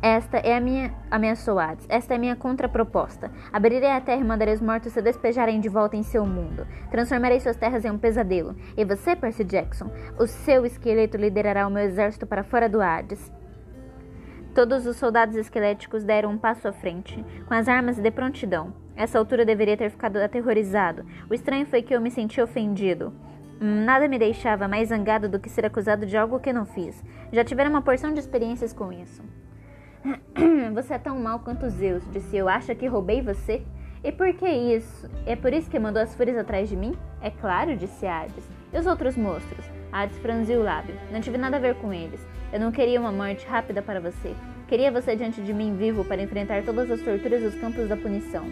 Esta 0.01 0.37
é 0.37 0.55
a 0.55 0.59
minha 0.59 0.91
ameaçou 1.11 1.59
Hades. 1.59 1.85
Esta 1.87 2.15
é 2.15 2.17
a 2.17 2.19
minha 2.19 2.35
contraproposta. 2.35 3.29
Abrirei 3.53 3.91
a 3.91 4.01
terra 4.01 4.19
e 4.19 4.23
mandarei 4.23 4.55
os 4.55 4.61
mortos 4.61 4.93
se 4.93 5.01
despejarem 5.01 5.59
de 5.59 5.69
volta 5.69 5.95
em 5.95 6.01
seu 6.01 6.25
mundo. 6.25 6.65
Transformarei 6.89 7.39
suas 7.39 7.55
terras 7.55 7.85
em 7.85 7.91
um 7.91 7.99
pesadelo. 7.99 8.55
E 8.75 8.83
você, 8.83 9.15
Percy 9.15 9.43
Jackson, 9.43 9.91
o 10.17 10.25
seu 10.25 10.65
esqueleto 10.65 11.17
liderará 11.17 11.67
o 11.67 11.69
meu 11.69 11.83
exército 11.83 12.25
para 12.25 12.43
fora 12.43 12.67
do 12.67 12.81
Hades. 12.81 13.31
Todos 14.55 14.87
os 14.87 14.97
soldados 14.97 15.35
esqueléticos 15.35 16.03
deram 16.03 16.31
um 16.31 16.37
passo 16.37 16.67
à 16.67 16.73
frente, 16.73 17.23
com 17.47 17.53
as 17.53 17.67
armas 17.67 17.99
de 17.99 18.09
prontidão. 18.09 18.73
Essa 18.95 19.19
altura 19.19 19.45
deveria 19.45 19.77
ter 19.77 19.91
ficado 19.91 20.17
aterrorizado. 20.17 21.05
O 21.29 21.33
estranho 21.35 21.67
foi 21.67 21.83
que 21.83 21.95
eu 21.95 22.01
me 22.01 22.09
senti 22.09 22.41
ofendido. 22.41 23.13
Nada 23.63 24.07
me 24.07 24.17
deixava 24.17 24.67
mais 24.67 24.89
zangado 24.89 25.29
do 25.29 25.39
que 25.39 25.47
ser 25.47 25.67
acusado 25.67 26.03
de 26.03 26.17
algo 26.17 26.39
que 26.39 26.51
não 26.51 26.65
fiz. 26.65 27.03
Já 27.31 27.43
tivera 27.43 27.69
uma 27.69 27.83
porção 27.83 28.11
de 28.11 28.19
experiências 28.19 28.73
com 28.73 28.91
isso. 28.91 29.21
Você 30.73 30.95
é 30.95 30.97
tão 30.97 31.19
mal 31.19 31.41
quanto 31.41 31.69
Zeus, 31.69 32.03
disse 32.11 32.35
eu. 32.35 32.49
Acha 32.49 32.73
que 32.73 32.87
roubei 32.87 33.21
você? 33.21 33.61
E 34.03 34.11
por 34.11 34.33
que 34.33 34.49
isso? 34.49 35.07
É 35.27 35.35
por 35.35 35.53
isso 35.53 35.69
que 35.69 35.77
mandou 35.77 36.01
as 36.01 36.15
fúrias 36.15 36.39
atrás 36.39 36.69
de 36.69 36.75
mim? 36.75 36.95
É 37.21 37.29
claro, 37.29 37.77
disse 37.77 38.07
Hades. 38.07 38.49
E 38.73 38.79
os 38.79 38.87
outros 38.87 39.15
monstros? 39.15 39.63
Hades 39.91 40.17
franziu 40.17 40.61
o 40.61 40.63
lábio. 40.63 40.95
Não 41.11 41.21
tive 41.21 41.37
nada 41.37 41.57
a 41.57 41.59
ver 41.59 41.75
com 41.75 41.93
eles. 41.93 42.25
Eu 42.51 42.59
não 42.59 42.71
queria 42.71 42.99
uma 42.99 43.11
morte 43.11 43.45
rápida 43.45 43.83
para 43.83 43.99
você. 43.99 44.33
Queria 44.67 44.91
você 44.91 45.15
diante 45.15 45.39
de 45.39 45.53
mim 45.53 45.75
vivo 45.75 46.03
para 46.03 46.23
enfrentar 46.23 46.63
todas 46.63 46.89
as 46.89 47.01
torturas 47.01 47.43
dos 47.43 47.53
campos 47.61 47.87
da 47.87 47.95
punição. 47.95 48.45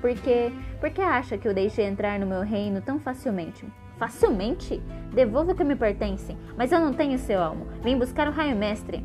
Por 0.00 0.12
que? 0.14 0.52
Por 0.80 0.90
que 0.90 1.02
acha 1.02 1.38
que 1.38 1.46
eu 1.46 1.54
deixei 1.54 1.84
entrar 1.84 2.18
no 2.18 2.26
meu 2.26 2.40
reino 2.40 2.80
tão 2.80 2.98
facilmente? 2.98 3.64
Facilmente? 3.98 4.82
Devolva 5.12 5.52
o 5.52 5.54
que 5.54 5.64
me 5.64 5.76
pertence, 5.76 6.36
mas 6.56 6.72
eu 6.72 6.80
não 6.80 6.92
tenho 6.92 7.18
seu 7.18 7.40
almo. 7.42 7.66
Vim 7.82 7.98
buscar 7.98 8.28
o 8.28 8.32
raio 8.32 8.54
mestre. 8.54 9.04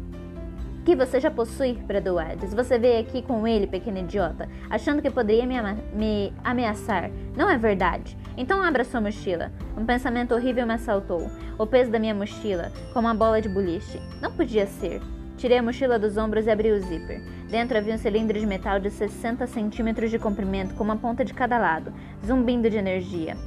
Que 0.84 0.95
você 0.95 1.19
já 1.19 1.30
possui, 1.30 1.77
Hades. 2.19 2.54
Você 2.56 2.80
veio 2.80 2.99
aqui 2.99 3.21
com 3.21 3.47
ele, 3.47 3.67
pequeno 3.67 3.99
idiota, 3.99 4.49
achando 4.69 5.01
que 5.01 5.12
poderia 5.12 5.45
me, 5.45 5.56
me 5.93 6.34
ameaçar. 6.43 7.12
Não 7.38 7.47
é 7.49 7.58
verdade. 7.58 8.17
Então 8.36 8.63
abra 8.63 8.84
sua 8.84 8.99
mochila. 8.99 9.51
Um 9.77 9.86
pensamento 9.86 10.34
horrível 10.34 10.65
me 10.65 10.73
assaltou. 10.73 11.30
O 11.58 11.67
peso 11.67 11.91
da 11.91 11.99
minha 11.99 12.15
mochila, 12.15 12.71
como 12.93 13.08
uma 13.08 13.13
bola 13.13 13.39
de 13.39 13.47
boliche. 13.47 14.01
Não 14.19 14.32
podia 14.32 14.65
ser. 14.65 15.01
Tirei 15.38 15.60
a 15.60 15.63
mochila 15.63 15.99
dos 15.99 16.17
ombros 16.17 16.47
e 16.47 16.51
abri 16.51 16.71
o 16.71 16.80
zíper. 16.80 17.21
Dentro 17.49 17.77
havia 17.77 17.93
um 17.93 17.97
cilindro 17.97 18.39
de 18.39 18.45
metal 18.45 18.80
de 18.80 18.89
60 18.89 19.45
centímetros 19.47 20.10
de 20.10 20.17
comprimento, 20.17 20.73
com 20.73 20.84
uma 20.84 20.97
ponta 20.97 21.23
de 21.23 21.34
cada 21.34 21.58
lado, 21.58 21.93
zumbindo 22.25 22.69
de 22.69 22.77
energia. 22.77 23.38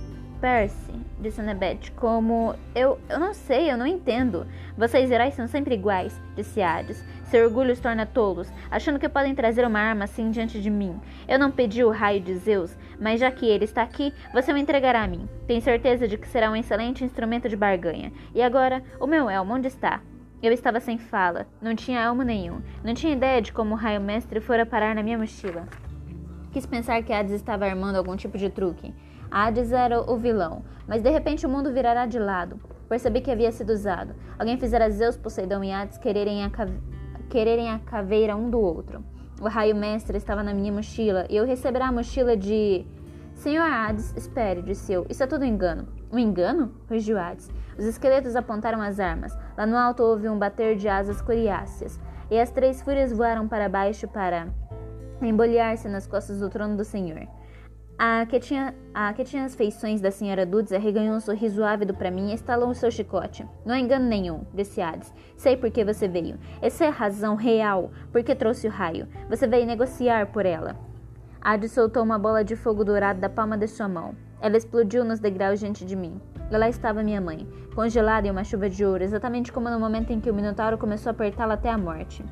Percy, 0.41 0.84
disse 1.21 1.41
Annabeth, 1.41 1.93
como. 1.97 2.55
Eu, 2.75 2.99
eu 3.09 3.19
não 3.19 3.35
sei, 3.35 3.71
eu 3.71 3.77
não 3.77 3.87
entendo. 3.87 4.47
Vocês 4.77 5.11
heróis 5.11 5.35
são 5.35 5.47
sempre 5.47 5.75
iguais, 5.75 6.21
disse 6.37 6.63
Hades. 6.63 7.05
Seu 7.25 7.47
orgulho 7.47 7.73
os 7.73 7.81
torna 7.81 8.07
tolos, 8.07 8.53
achando 8.71 8.99
que 8.99 9.09
podem 9.09 9.35
trazer 9.35 9.67
uma 9.67 9.81
arma 9.81 10.05
assim 10.05 10.31
diante 10.31 10.61
de 10.61 10.71
mim. 10.71 11.01
Eu 11.27 11.39
não 11.39 11.51
pedi 11.51 11.83
o 11.83 11.91
raio 11.91 12.21
de 12.21 12.35
Zeus, 12.37 12.77
mas 13.01 13.21
já 13.21 13.31
que 13.31 13.47
ele 13.47 13.65
está 13.65 13.83
aqui, 13.83 14.13
você 14.33 14.53
o 14.53 14.57
entregará 14.57 15.03
a 15.03 15.09
mim. 15.09 15.29
Tenho 15.47 15.61
certeza 15.61 16.07
de 16.07 16.17
que 16.19 16.29
será 16.29 16.51
um 16.51 16.57
excelente 16.57 17.05
instrumento 17.05 17.49
de 17.49 17.57
barganha. 17.57 18.13
E 18.35 18.43
agora, 18.43 18.83
o 19.01 19.07
meu 19.07 19.29
elmo, 19.29 19.55
onde 19.55 19.69
está? 19.69 20.01
Eu 20.43 20.53
estava 20.53 20.79
sem 20.79 20.99
fala, 20.99 21.47
não 21.61 21.75
tinha 21.75 22.01
elmo 22.01 22.23
nenhum, 22.23 22.61
não 22.85 22.93
tinha 22.93 23.15
ideia 23.15 23.41
de 23.41 23.51
como 23.51 23.75
o 23.75 23.79
raio 23.79 24.01
mestre 24.01 24.41
fora 24.41 24.67
parar 24.67 24.95
na 24.95 25.03
minha 25.03 25.17
mochila. 25.17 25.67
Quis 26.53 26.67
pensar 26.67 27.03
que 27.03 27.13
Hades 27.13 27.33
estava 27.33 27.65
armando 27.65 27.97
algum 27.97 28.15
tipo 28.15 28.39
de 28.39 28.49
truque. 28.49 28.95
Hades 29.37 29.73
era 29.73 30.01
o 30.01 30.17
vilão, 30.17 30.63
mas 30.87 31.03
de 31.03 31.11
repente 31.11 31.45
o 31.45 31.49
mundo 31.49 31.73
virará 31.73 32.07
de 32.07 32.21
lado. 32.21 32.57
Percebi 32.89 33.21
que 33.21 33.33
havia 33.33 33.51
sido 33.51 33.71
usado. 33.73 34.15
Alguém 34.39 34.57
fizera 34.57 34.89
Zeus, 34.89 35.17
Poseidon 35.17 35.65
e 35.65 35.73
Hades 35.73 35.99
quererem 35.99 36.45
a, 36.45 36.51
quererem 37.29 37.69
a 37.69 37.81
caveira 37.81 38.37
um 38.37 38.49
do 38.49 38.61
outro. 38.61 39.05
O 39.41 39.49
raio 39.49 39.75
mestre 39.75 40.17
estava 40.17 40.45
na 40.45 40.55
minha 40.55 40.71
mochila 40.71 41.27
e 41.29 41.35
eu 41.35 41.45
receberá 41.45 41.89
a 41.89 41.93
mochila 41.93 42.37
de. 42.37 42.87
Senhor 43.35 43.69
Hades, 43.69 44.15
espere, 44.17 44.63
disse 44.63 44.93
eu. 44.93 45.05
Isso 45.11 45.25
é 45.25 45.27
tudo 45.27 45.45
engano. 45.45 45.89
Um 46.13 46.19
engano? 46.21 46.73
rugiu 46.89 47.19
Hades. 47.19 47.51
Os 47.77 47.87
esqueletos 47.87 48.37
apontaram 48.37 48.81
as 48.81 49.01
armas. 49.01 49.37
Lá 49.59 49.67
no 49.67 49.77
alto 49.77 50.05
houve 50.05 50.29
um 50.29 50.39
bater 50.39 50.77
de 50.77 50.87
asas 50.87 51.21
coriáceas. 51.21 51.99
E 52.31 52.39
as 52.39 52.53
três 52.53 52.81
fúrias 52.81 53.13
voaram 53.13 53.49
para 53.49 53.69
baixo 53.69 54.07
para 54.07 54.47
embolhar-se 55.21 55.89
nas 55.89 56.07
costas 56.07 56.39
do 56.39 56.49
trono 56.49 56.77
do 56.77 56.85
Senhor. 56.85 57.27
A 57.97 58.27
que, 58.27 58.41
tinha, 58.41 58.75
a 58.93 59.13
que 59.13 59.23
tinha 59.23 59.45
as 59.45 59.55
feições 59.55 60.01
da 60.01 60.11
senhora 60.11 60.45
Dudza 60.45 60.79
reganhou 60.79 61.15
um 61.15 61.21
sorriso 61.21 61.63
ávido 61.63 61.95
para 61.95 62.11
mim 62.11 62.31
e 62.31 62.35
estalou 62.35 62.71
o 62.71 62.75
seu 62.75 62.91
chicote. 62.91 63.47
Não 63.65 63.73
há 63.73 63.79
engano 63.79 64.05
nenhum, 64.07 64.45
disse 64.53 64.83
Hades. 64.83 65.15
Sei 65.37 65.57
por 65.57 65.71
que 65.71 65.85
você 65.85 66.09
veio. 66.09 66.37
Essa 66.61 66.87
é 66.87 66.89
a 66.89 66.91
razão 66.91 67.37
real 67.37 67.93
por 68.11 68.25
que 68.25 68.35
trouxe 68.35 68.67
o 68.67 68.71
raio. 68.71 69.07
Você 69.29 69.47
veio 69.47 69.65
negociar 69.65 70.27
por 70.33 70.45
ela. 70.45 70.75
Hades 71.41 71.71
soltou 71.71 72.03
uma 72.03 72.19
bola 72.19 72.43
de 72.43 72.57
fogo 72.57 72.85
dourado 72.85 73.21
da 73.21 73.29
palma 73.29 73.57
de 73.57 73.69
sua 73.69 73.87
mão. 73.87 74.17
Ela 74.41 74.57
explodiu 74.57 75.05
nos 75.05 75.21
degraus 75.21 75.61
diante 75.61 75.85
de 75.85 75.95
mim. 75.95 76.21
Lá 76.51 76.69
estava 76.69 77.03
minha 77.03 77.21
mãe, 77.21 77.47
congelada 77.75 78.27
em 78.27 78.31
uma 78.31 78.45
chuva 78.45 78.69
de 78.69 78.85
ouro, 78.85 79.05
exatamente 79.05 79.53
como 79.53 79.71
no 79.71 79.79
momento 79.79 80.13
em 80.13 80.21
que 80.21 80.31
o 80.31 80.35
Minotauro 80.35 80.77
começou 80.77 81.11
a 81.11 81.13
apertá-la 81.13 81.55
até 81.55 81.71
a 81.71 81.79
morte. 81.79 82.25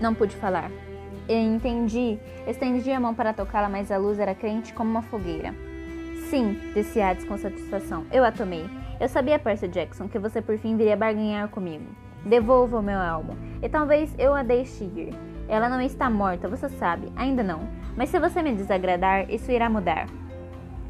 Não 0.00 0.14
pude 0.14 0.34
falar. 0.36 0.70
Entendi. 1.28 2.18
Estendi 2.46 2.90
a 2.92 3.00
mão 3.00 3.14
para 3.14 3.32
tocá-la, 3.32 3.68
mas 3.68 3.90
a 3.90 3.96
luz 3.96 4.18
era 4.18 4.34
quente 4.34 4.72
como 4.72 4.90
uma 4.90 5.02
fogueira. 5.02 5.54
Sim, 6.28 6.58
disse 6.74 7.00
Hades 7.00 7.24
com 7.24 7.36
satisfação. 7.36 8.04
Eu 8.12 8.24
a 8.24 8.32
tomei. 8.32 8.64
Eu 9.00 9.08
sabia, 9.08 9.38
Percy 9.38 9.68
Jackson, 9.68 10.08
que 10.08 10.18
você 10.18 10.40
por 10.40 10.58
fim 10.58 10.76
viria 10.76 10.96
barganhar 10.96 11.48
comigo. 11.48 11.84
Devolva 12.24 12.78
o 12.78 12.82
meu 12.82 12.98
elmo. 12.98 13.36
E 13.62 13.68
talvez 13.68 14.14
eu 14.18 14.34
a 14.34 14.42
deixe 14.42 14.84
ir. 14.84 15.14
Ela 15.48 15.68
não 15.68 15.80
está 15.80 16.08
morta, 16.08 16.48
você 16.48 16.68
sabe. 16.68 17.12
Ainda 17.16 17.42
não. 17.42 17.68
Mas 17.96 18.08
se 18.08 18.18
você 18.18 18.42
me 18.42 18.54
desagradar, 18.54 19.30
isso 19.30 19.50
irá 19.50 19.68
mudar. 19.68 20.06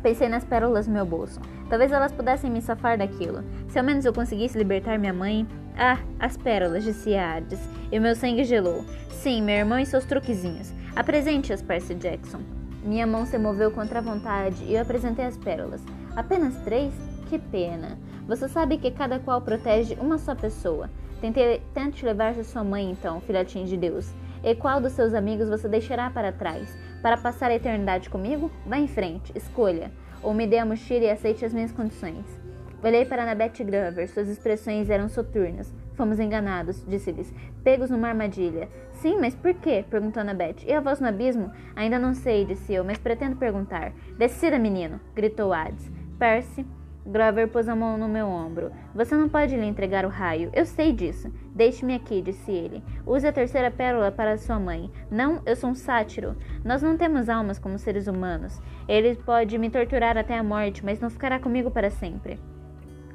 Pensei 0.02 0.28
nas 0.28 0.44
pérolas 0.44 0.86
no 0.86 0.92
meu 0.92 1.06
bolso. 1.06 1.40
Talvez 1.68 1.90
elas 1.90 2.12
pudessem 2.12 2.50
me 2.50 2.60
safar 2.60 2.98
daquilo. 2.98 3.42
Se 3.68 3.78
ao 3.78 3.84
menos 3.84 4.04
eu 4.04 4.12
conseguisse 4.12 4.56
libertar 4.56 4.98
minha 4.98 5.12
mãe. 5.12 5.46
Ah, 5.76 5.98
as 6.20 6.36
pérolas, 6.36 6.84
disse 6.84 7.16
Hades, 7.16 7.58
e 7.90 7.98
meu 7.98 8.14
sangue 8.14 8.44
gelou. 8.44 8.84
Sim, 9.10 9.42
meu 9.42 9.56
irmão 9.56 9.78
e 9.78 9.86
seus 9.86 10.04
truquezinhos. 10.04 10.72
Apresente-as, 10.94 11.62
Percy 11.62 11.94
Jackson. 11.96 12.40
Minha 12.84 13.06
mão 13.06 13.26
se 13.26 13.36
moveu 13.38 13.70
contra 13.70 13.98
a 13.98 14.02
vontade 14.02 14.62
e 14.64 14.74
eu 14.74 14.82
apresentei 14.82 15.24
as 15.24 15.36
pérolas. 15.36 15.82
Apenas 16.14 16.54
três? 16.62 16.92
Que 17.28 17.38
pena. 17.38 17.98
Você 18.28 18.48
sabe 18.48 18.78
que 18.78 18.90
cada 18.90 19.18
qual 19.18 19.40
protege 19.40 19.96
uma 20.00 20.18
só 20.18 20.34
pessoa. 20.34 20.88
Tente, 21.20 21.40
tente 21.72 22.04
levar 22.04 22.34
sua 22.44 22.62
mãe, 22.62 22.90
então, 22.90 23.20
filhotinho 23.22 23.66
de 23.66 23.76
Deus. 23.76 24.12
E 24.44 24.54
qual 24.54 24.80
dos 24.80 24.92
seus 24.92 25.14
amigos 25.14 25.48
você 25.48 25.66
deixará 25.66 26.10
para 26.10 26.30
trás? 26.30 26.76
Para 27.02 27.16
passar 27.16 27.50
a 27.50 27.54
eternidade 27.54 28.10
comigo? 28.10 28.50
Vá 28.66 28.78
em 28.78 28.86
frente, 28.86 29.32
escolha. 29.34 29.90
Ou 30.22 30.32
me 30.34 30.46
dê 30.46 30.58
a 30.58 30.66
mochila 30.66 31.04
e 31.04 31.10
aceite 31.10 31.44
as 31.44 31.52
minhas 31.52 31.72
condições. 31.72 32.43
Olhei 32.84 33.06
para 33.06 33.22
Annabeth 33.22 33.64
Grover, 33.64 34.06
suas 34.06 34.28
expressões 34.28 34.90
eram 34.90 35.08
soturnas. 35.08 35.72
Fomos 35.94 36.20
enganados, 36.20 36.84
disse-lhes, 36.86 37.32
pegos 37.62 37.88
numa 37.88 38.08
armadilha. 38.08 38.68
Sim, 38.92 39.16
mas 39.18 39.34
por 39.34 39.54
quê? 39.54 39.82
perguntou 39.88 40.20
Annabeth. 40.20 40.56
E 40.66 40.72
a 40.74 40.82
voz 40.82 41.00
no 41.00 41.08
abismo? 41.08 41.50
Ainda 41.74 41.98
não 41.98 42.12
sei, 42.12 42.44
disse 42.44 42.74
eu, 42.74 42.84
mas 42.84 42.98
pretendo 42.98 43.36
perguntar. 43.36 43.94
Decida, 44.18 44.58
menino, 44.58 45.00
gritou 45.14 45.50
Hades. 45.50 45.90
Percy 46.18 46.66
Grover 47.06 47.48
pôs 47.48 47.70
a 47.70 47.74
mão 47.74 47.96
no 47.96 48.06
meu 48.06 48.26
ombro. 48.26 48.70
Você 48.94 49.16
não 49.16 49.30
pode 49.30 49.56
lhe 49.56 49.64
entregar 49.64 50.04
o 50.04 50.10
raio. 50.10 50.50
Eu 50.52 50.66
sei 50.66 50.92
disso. 50.92 51.32
Deixe-me 51.54 51.94
aqui, 51.94 52.20
disse 52.20 52.52
ele. 52.52 52.84
Use 53.06 53.26
a 53.26 53.32
terceira 53.32 53.70
pérola 53.70 54.12
para 54.12 54.36
sua 54.36 54.58
mãe. 54.58 54.90
Não, 55.10 55.40
eu 55.46 55.56
sou 55.56 55.70
um 55.70 55.74
sátiro. 55.74 56.36
Nós 56.62 56.82
não 56.82 56.98
temos 56.98 57.30
almas 57.30 57.58
como 57.58 57.78
seres 57.78 58.06
humanos. 58.08 58.60
Ele 58.86 59.16
pode 59.16 59.56
me 59.56 59.70
torturar 59.70 60.18
até 60.18 60.36
a 60.36 60.42
morte, 60.42 60.84
mas 60.84 61.00
não 61.00 61.08
ficará 61.08 61.38
comigo 61.38 61.70
para 61.70 61.88
sempre 61.88 62.38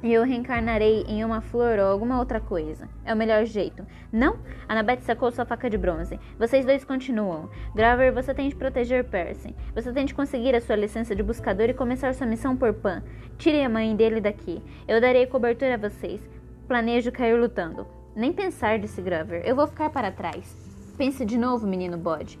eu 0.02 0.24
reencarnarei 0.24 1.04
em 1.06 1.22
uma 1.24 1.42
flor 1.42 1.78
ou 1.78 1.84
alguma 1.84 2.18
outra 2.18 2.40
coisa. 2.40 2.88
É 3.04 3.12
o 3.12 3.16
melhor 3.16 3.44
jeito. 3.44 3.86
Não? 4.10 4.38
Annabeth 4.66 5.00
sacou 5.02 5.30
sua 5.30 5.44
faca 5.44 5.68
de 5.68 5.76
bronze. 5.76 6.18
Vocês 6.38 6.64
dois 6.64 6.84
continuam. 6.84 7.50
Graver, 7.74 8.10
você 8.12 8.32
tem 8.32 8.48
de 8.48 8.56
proteger 8.56 9.04
Percy. 9.04 9.54
Você 9.74 9.92
tem 9.92 10.06
de 10.06 10.14
conseguir 10.14 10.54
a 10.54 10.60
sua 10.60 10.76
licença 10.76 11.14
de 11.14 11.22
buscador 11.22 11.68
e 11.68 11.74
começar 11.74 12.14
sua 12.14 12.26
missão 12.26 12.56
por 12.56 12.72
Pan. 12.72 13.02
Tire 13.36 13.62
a 13.62 13.68
mãe 13.68 13.94
dele 13.94 14.22
daqui. 14.22 14.62
Eu 14.88 15.00
darei 15.00 15.26
cobertura 15.26 15.74
a 15.74 15.88
vocês. 15.90 16.26
Planejo 16.66 17.12
cair 17.12 17.38
lutando. 17.38 17.86
Nem 18.16 18.32
pensar, 18.32 18.78
disse 18.78 19.02
Graver. 19.02 19.42
Eu 19.44 19.54
vou 19.54 19.66
ficar 19.66 19.90
para 19.90 20.10
trás. 20.10 20.56
Pense 20.96 21.24
de 21.26 21.36
novo, 21.36 21.66
menino 21.66 21.98
bode. 21.98 22.38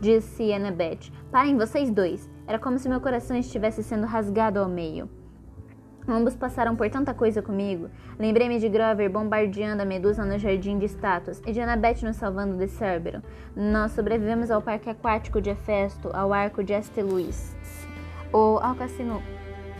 Disse 0.00 0.52
Annabeth. 0.52 1.12
Parem, 1.30 1.56
vocês 1.56 1.90
dois. 1.90 2.30
Era 2.46 2.58
como 2.58 2.78
se 2.78 2.88
meu 2.88 3.00
coração 3.00 3.36
estivesse 3.36 3.82
sendo 3.82 4.06
rasgado 4.06 4.58
ao 4.58 4.68
meio. 4.68 5.08
Ambos 6.06 6.36
passaram 6.36 6.76
por 6.76 6.88
tanta 6.90 7.14
coisa 7.14 7.40
comigo. 7.40 7.88
Lembrei-me 8.18 8.58
de 8.58 8.68
Grover 8.68 9.10
bombardeando 9.10 9.82
a 9.82 9.86
Medusa 9.86 10.22
no 10.22 10.38
jardim 10.38 10.78
de 10.78 10.84
estátuas 10.84 11.40
e 11.46 11.52
de 11.52 11.60
Annabeth 11.60 12.02
nos 12.02 12.16
salvando 12.16 12.58
de 12.58 12.68
Cérbero. 12.68 13.22
Nós 13.56 13.92
sobrevivemos 13.92 14.50
ao 14.50 14.60
parque 14.60 14.90
aquático 14.90 15.40
de 15.40 15.48
Hefesto, 15.48 16.10
ao 16.12 16.32
arco 16.32 16.62
de 16.62 16.74
Esteluis, 16.74 17.56
ou 18.30 18.58
ao 18.58 18.74
cassino 18.74 19.22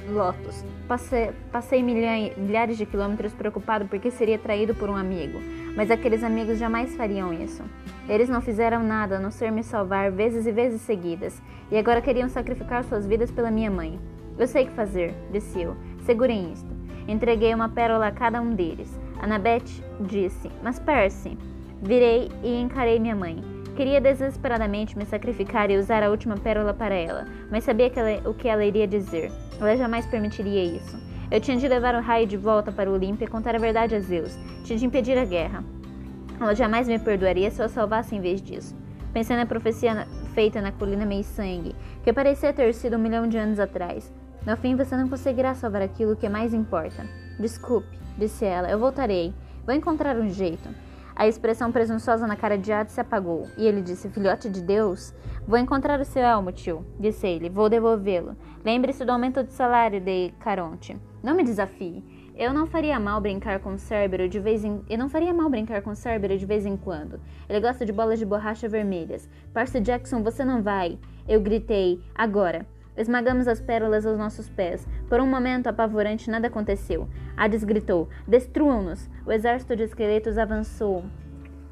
Lotus. 0.08 0.64
Passei, 0.88 1.30
passei 1.52 1.82
milhares 1.82 2.78
de 2.78 2.86
quilômetros 2.86 3.34
preocupado 3.34 3.86
porque 3.86 4.10
seria 4.10 4.38
traído 4.38 4.74
por 4.74 4.88
um 4.88 4.96
amigo, 4.96 5.38
mas 5.76 5.90
aqueles 5.90 6.22
amigos 6.22 6.58
jamais 6.58 6.96
fariam 6.96 7.34
isso. 7.34 7.62
Eles 8.08 8.30
não 8.30 8.40
fizeram 8.40 8.82
nada 8.82 9.16
a 9.16 9.20
não 9.20 9.30
ser 9.30 9.50
me 9.50 9.62
salvar 9.62 10.10
vezes 10.10 10.46
e 10.46 10.52
vezes 10.52 10.80
seguidas, 10.82 11.40
e 11.70 11.76
agora 11.76 12.02
queriam 12.02 12.28
sacrificar 12.28 12.82
suas 12.84 13.06
vidas 13.06 13.30
pela 13.30 13.50
minha 13.50 13.70
mãe. 13.70 13.98
Eu 14.36 14.46
sei 14.46 14.64
o 14.64 14.66
que 14.66 14.72
fazer, 14.74 15.14
disse 15.30 15.62
eu. 15.62 15.76
Segurem 16.04 16.52
isto. 16.52 16.68
Entreguei 17.08 17.54
uma 17.54 17.68
pérola 17.68 18.08
a 18.08 18.12
cada 18.12 18.40
um 18.40 18.54
deles. 18.54 19.00
Annabeth 19.22 19.82
disse: 20.00 20.50
Mas 20.62 20.78
Percy. 20.78 21.36
Virei 21.80 22.30
e 22.42 22.60
encarei 22.60 23.00
minha 23.00 23.16
mãe. 23.16 23.42
Queria 23.74 24.00
desesperadamente 24.00 24.96
me 24.96 25.04
sacrificar 25.06 25.70
e 25.70 25.78
usar 25.78 26.02
a 26.02 26.10
última 26.10 26.36
pérola 26.36 26.72
para 26.72 26.94
ela, 26.94 27.26
mas 27.50 27.64
sabia 27.64 27.90
que 27.90 27.98
ela, 27.98 28.28
o 28.28 28.32
que 28.32 28.46
ela 28.46 28.64
iria 28.64 28.86
dizer. 28.86 29.32
Ela 29.58 29.76
jamais 29.76 30.06
permitiria 30.06 30.62
isso. 30.62 30.96
Eu 31.30 31.40
tinha 31.40 31.56
de 31.56 31.66
levar 31.66 31.94
o 31.94 32.00
raio 32.00 32.26
de 32.26 32.36
volta 32.36 32.70
para 32.70 32.88
o 32.88 32.94
Olimpo 32.94 33.24
e 33.24 33.26
contar 33.26 33.54
a 33.54 33.58
verdade 33.58 33.94
a 33.94 34.00
Zeus. 34.00 34.38
Tinha 34.62 34.78
de 34.78 34.86
impedir 34.86 35.18
a 35.18 35.24
guerra. 35.24 35.64
Ela 36.40 36.54
jamais 36.54 36.86
me 36.86 36.98
perdoaria 36.98 37.50
se 37.50 37.60
eu 37.60 37.66
a 37.66 37.68
salvasse 37.68 38.14
em 38.14 38.20
vez 38.20 38.40
disso. 38.40 38.76
Pensei 39.12 39.36
na 39.36 39.46
profecia 39.46 40.06
feita 40.34 40.60
na 40.60 40.70
colina 40.70 41.06
Meio 41.06 41.24
Sangue, 41.24 41.74
que 42.02 42.12
parecia 42.12 42.52
ter 42.52 42.72
sido 42.74 42.96
um 42.96 43.00
milhão 43.00 43.26
de 43.26 43.38
anos 43.38 43.58
atrás. 43.58 44.12
No 44.46 44.56
fim, 44.58 44.76
você 44.76 44.94
não 44.96 45.08
conseguirá 45.08 45.54
salvar 45.54 45.80
aquilo 45.80 46.16
que 46.16 46.28
mais 46.28 46.52
importa. 46.52 47.06
Desculpe, 47.38 47.98
disse 48.18 48.44
ela, 48.44 48.70
eu 48.70 48.78
voltarei. 48.78 49.34
Vou 49.64 49.74
encontrar 49.74 50.16
um 50.16 50.28
jeito. 50.28 50.68
A 51.16 51.26
expressão 51.26 51.72
presunçosa 51.72 52.26
na 52.26 52.36
cara 52.36 52.58
de 52.58 52.72
Ad 52.72 52.90
se 52.90 53.00
apagou, 53.00 53.48
e 53.56 53.66
ele 53.66 53.80
disse: 53.80 54.10
Filhote 54.10 54.50
de 54.50 54.60
Deus? 54.60 55.14
Vou 55.46 55.58
encontrar 55.58 56.00
o 56.00 56.04
seu 56.04 56.22
elmo, 56.22 56.52
tio, 56.52 56.84
disse 56.98 57.26
ele. 57.26 57.48
Vou 57.48 57.68
devolvê-lo. 57.68 58.36
Lembre-se 58.64 59.04
do 59.04 59.12
aumento 59.12 59.42
de 59.44 59.52
salário 59.52 60.00
de 60.00 60.32
Caronte. 60.40 60.96
Não 61.22 61.34
me 61.34 61.44
desafie. 61.44 62.04
Eu 62.36 62.52
não 62.52 62.66
faria 62.66 62.98
mal 62.98 63.20
brincar 63.20 63.60
com 63.60 63.78
Cérbero 63.78 64.28
de 64.28 64.40
vez 64.40 64.64
em 64.64 64.82
Eu 64.90 64.98
não 64.98 65.08
faria 65.08 65.32
mal 65.32 65.48
brincar 65.48 65.82
com 65.82 65.94
Cérbero 65.94 66.36
de 66.36 66.44
vez 66.44 66.66
em 66.66 66.76
quando. 66.76 67.20
Ele 67.48 67.60
gosta 67.60 67.86
de 67.86 67.92
bolas 67.92 68.18
de 68.18 68.26
borracha 68.26 68.68
vermelhas. 68.68 69.28
Parse 69.52 69.80
Jackson, 69.80 70.22
você 70.22 70.44
não 70.44 70.62
vai. 70.62 70.98
Eu 71.28 71.40
gritei. 71.40 72.02
Agora. 72.14 72.66
Esmagamos 72.96 73.48
as 73.48 73.60
pérolas 73.60 74.06
aos 74.06 74.18
nossos 74.18 74.48
pés. 74.48 74.86
Por 75.08 75.20
um 75.20 75.26
momento 75.26 75.66
apavorante, 75.66 76.30
nada 76.30 76.46
aconteceu. 76.46 77.08
Hades 77.36 77.64
gritou: 77.64 78.08
Destruam-nos! 78.26 79.10
O 79.26 79.32
exército 79.32 79.74
de 79.74 79.82
esqueletos 79.82 80.38
avançou. 80.38 81.04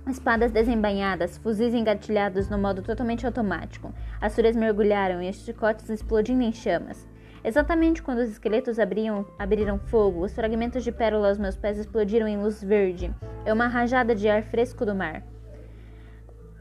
Espadas 0.08 0.50
desembainhadas, 0.50 1.38
fuzis 1.38 1.72
engatilhados 1.72 2.48
no 2.48 2.58
modo 2.58 2.82
totalmente 2.82 3.24
automático. 3.24 3.94
As 4.20 4.34
fúrias 4.34 4.56
mergulharam 4.56 5.22
e 5.22 5.30
os 5.30 5.36
chicotes 5.36 5.88
explodindo 5.88 6.42
em 6.42 6.52
chamas. 6.52 7.06
Exatamente 7.44 8.02
quando 8.02 8.18
os 8.18 8.28
esqueletos 8.28 8.78
abriam, 8.78 9.24
abriram 9.38 9.78
fogo, 9.78 10.24
os 10.24 10.32
fragmentos 10.32 10.82
de 10.82 10.90
pérola 10.90 11.28
aos 11.28 11.38
meus 11.38 11.56
pés 11.56 11.78
explodiram 11.78 12.26
em 12.26 12.36
luz 12.36 12.62
verde. 12.62 13.14
É 13.44 13.52
uma 13.52 13.68
rajada 13.68 14.14
de 14.14 14.28
ar 14.28 14.42
fresco 14.42 14.84
do 14.84 14.94
mar. 14.94 15.22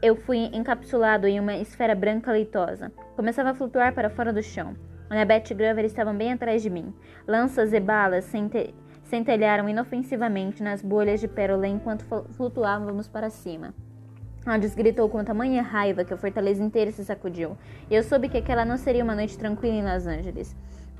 Eu 0.02 0.16
fui 0.16 0.50
encapsulado 0.52 1.28
em 1.28 1.38
uma 1.38 1.54
esfera 1.54 1.94
branca 1.94 2.32
leitosa. 2.32 2.90
Começava 3.14 3.50
a 3.50 3.54
flutuar 3.54 3.94
para 3.94 4.10
fora 4.10 4.32
do 4.32 4.42
chão. 4.42 4.74
Annabeth 5.08 5.52
e 5.52 5.54
Grover 5.54 5.84
estavam 5.84 6.12
bem 6.12 6.32
atrás 6.32 6.60
de 6.60 6.68
mim. 6.68 6.92
Lanças 7.24 7.72
e 7.72 7.78
balas 7.78 8.24
cente 8.24 8.74
centelharam 9.04 9.68
inofensivamente 9.68 10.60
nas 10.60 10.82
bolhas 10.82 11.20
de 11.20 11.28
pérola 11.28 11.68
enquanto 11.68 12.04
flutuávamos 12.32 13.06
para 13.06 13.30
cima. 13.30 13.72
Aldous 14.44 14.74
gritou 14.74 15.08
com 15.08 15.22
tamanha 15.22 15.62
raiva 15.62 16.04
que 16.04 16.12
a 16.12 16.16
fortaleza 16.16 16.60
inteira 16.60 16.90
se 16.90 17.04
sacudiu, 17.04 17.56
e 17.88 17.94
eu 17.94 18.02
soube 18.02 18.28
que 18.28 18.38
aquela 18.38 18.64
não 18.64 18.76
seria 18.76 19.04
uma 19.04 19.14
noite 19.14 19.38
tranquila 19.38 19.74
em 19.74 19.84
Los 19.84 20.04
Angeles. 20.04 20.56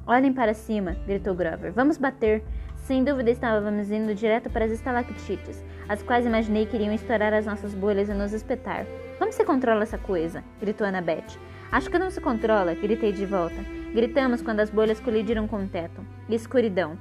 Olhem 0.07 0.33
para 0.33 0.55
cima, 0.55 0.97
gritou 1.07 1.35
Grover. 1.35 1.73
Vamos 1.73 1.99
bater. 1.99 2.45
Sem 2.77 3.03
dúvida 3.03 3.31
estávamos 3.31 3.91
indo 3.91 4.15
direto 4.15 4.51
para 4.51 4.65
as 4.65 4.73
estalactites, 4.73 5.65
as 5.93 6.03
quais 6.03 6.25
imaginei 6.25 6.65
que 6.65 6.75
iriam 6.75 6.95
estourar 6.95 7.35
as 7.35 7.45
nossas 7.45 7.75
bolhas 7.75 8.09
e 8.09 8.15
nos 8.15 8.33
espetar. 8.33 8.87
Como 9.19 9.31
se 9.31 9.45
controla 9.45 9.83
essa 9.83 9.99
coisa? 9.99 10.43
gritou 10.59 10.87
Annabeth. 10.87 11.39
Acho 11.71 11.91
que 11.91 11.99
não 11.99 12.11
se 12.11 12.19
controla, 12.19 12.75
gritei 12.75 13.13
de 13.13 13.27
volta. 13.27 13.63
Gritamos 13.93 14.41
quando 14.41 14.61
as 14.61 14.71
bolhas 14.71 14.99
colidiram 14.99 15.47
com 15.47 15.63
o 15.63 15.69
teto. 15.69 16.01
E 16.31 16.35
escuridão. 16.35 16.99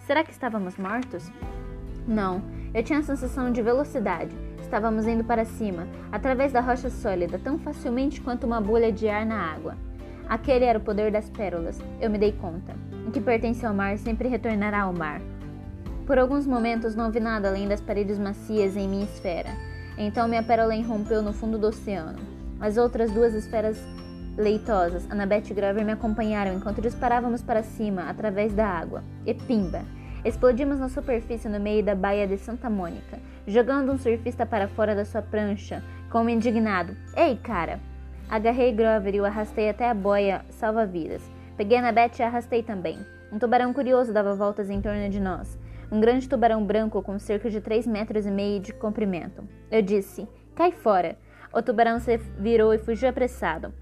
Será 0.00 0.24
que 0.24 0.32
estávamos 0.32 0.76
mortos? 0.76 1.30
Não, 2.04 2.42
eu 2.74 2.82
tinha 2.82 2.98
a 2.98 3.02
sensação 3.02 3.52
de 3.52 3.62
velocidade. 3.62 4.36
Estávamos 4.60 5.06
indo 5.06 5.22
para 5.22 5.44
cima, 5.44 5.86
através 6.10 6.52
da 6.52 6.60
rocha 6.60 6.90
sólida, 6.90 7.38
tão 7.38 7.60
facilmente 7.60 8.20
quanto 8.20 8.44
uma 8.44 8.60
bolha 8.60 8.90
de 8.90 9.08
ar 9.08 9.24
na 9.24 9.52
água. 9.52 9.76
Aquele 10.28 10.64
era 10.64 10.80
o 10.80 10.82
poder 10.82 11.12
das 11.12 11.30
pérolas, 11.30 11.80
eu 12.00 12.10
me 12.10 12.18
dei 12.18 12.32
conta. 12.32 12.74
O 13.06 13.12
que 13.12 13.20
pertence 13.20 13.64
ao 13.64 13.72
mar 13.72 13.96
sempre 13.98 14.26
retornará 14.26 14.80
ao 14.80 14.92
mar. 14.92 15.20
Por 16.06 16.18
alguns 16.18 16.46
momentos 16.46 16.96
não 16.96 17.12
vi 17.12 17.20
nada 17.20 17.48
além 17.48 17.68
das 17.68 17.80
paredes 17.80 18.18
macias 18.18 18.76
em 18.76 18.88
minha 18.88 19.04
esfera. 19.04 19.50
Então 19.96 20.26
minha 20.26 20.42
pérola 20.42 20.74
irrompeu 20.74 21.22
no 21.22 21.32
fundo 21.32 21.56
do 21.56 21.68
oceano. 21.68 22.18
As 22.60 22.76
outras 22.76 23.10
duas 23.12 23.34
esferas 23.34 23.78
leitosas, 24.36 25.08
Annabeth 25.10 25.50
e 25.50 25.54
Grover, 25.54 25.84
me 25.84 25.92
acompanharam 25.92 26.54
enquanto 26.54 26.80
disparávamos 26.80 27.42
para 27.42 27.62
cima 27.62 28.10
através 28.10 28.52
da 28.52 28.66
água. 28.66 29.04
E 29.24 29.32
pimba! 29.32 29.82
Explodimos 30.24 30.78
na 30.78 30.88
superfície 30.88 31.48
no 31.48 31.60
meio 31.60 31.84
da 31.84 31.94
baía 31.94 32.26
de 32.26 32.38
Santa 32.38 32.70
Mônica, 32.70 33.18
jogando 33.46 33.92
um 33.92 33.98
surfista 33.98 34.46
para 34.46 34.68
fora 34.68 34.94
da 34.94 35.04
sua 35.04 35.22
prancha, 35.22 35.82
como 36.10 36.30
indignado: 36.30 36.96
Ei, 37.16 37.36
cara! 37.36 37.80
Agarrei 38.28 38.72
Grover 38.72 39.14
e 39.14 39.20
o 39.20 39.24
arrastei 39.24 39.68
até 39.68 39.88
a 39.88 39.94
boia 39.94 40.44
salva-vidas. 40.50 41.22
Peguei 41.56 41.78
Annabeth 41.78 42.18
e 42.18 42.22
arrastei 42.22 42.62
também. 42.62 42.98
Um 43.32 43.38
tubarão 43.38 43.72
curioso 43.72 44.12
dava 44.12 44.34
voltas 44.34 44.70
em 44.70 44.80
torno 44.80 45.08
de 45.08 45.20
nós. 45.20 45.58
Um 45.92 46.00
grande 46.00 46.26
tubarão 46.26 46.64
branco 46.64 47.02
com 47.02 47.18
cerca 47.18 47.50
de 47.50 47.60
3 47.60 47.86
metros 47.86 48.24
e 48.24 48.30
meio 48.30 48.58
de 48.58 48.72
comprimento. 48.72 49.46
Eu 49.70 49.82
disse: 49.82 50.26
Cai 50.54 50.72
fora! 50.72 51.18
O 51.52 51.60
tubarão 51.60 52.00
se 52.00 52.16
virou 52.16 52.72
e 52.72 52.78
fugiu 52.78 53.10
apressado. 53.10 53.74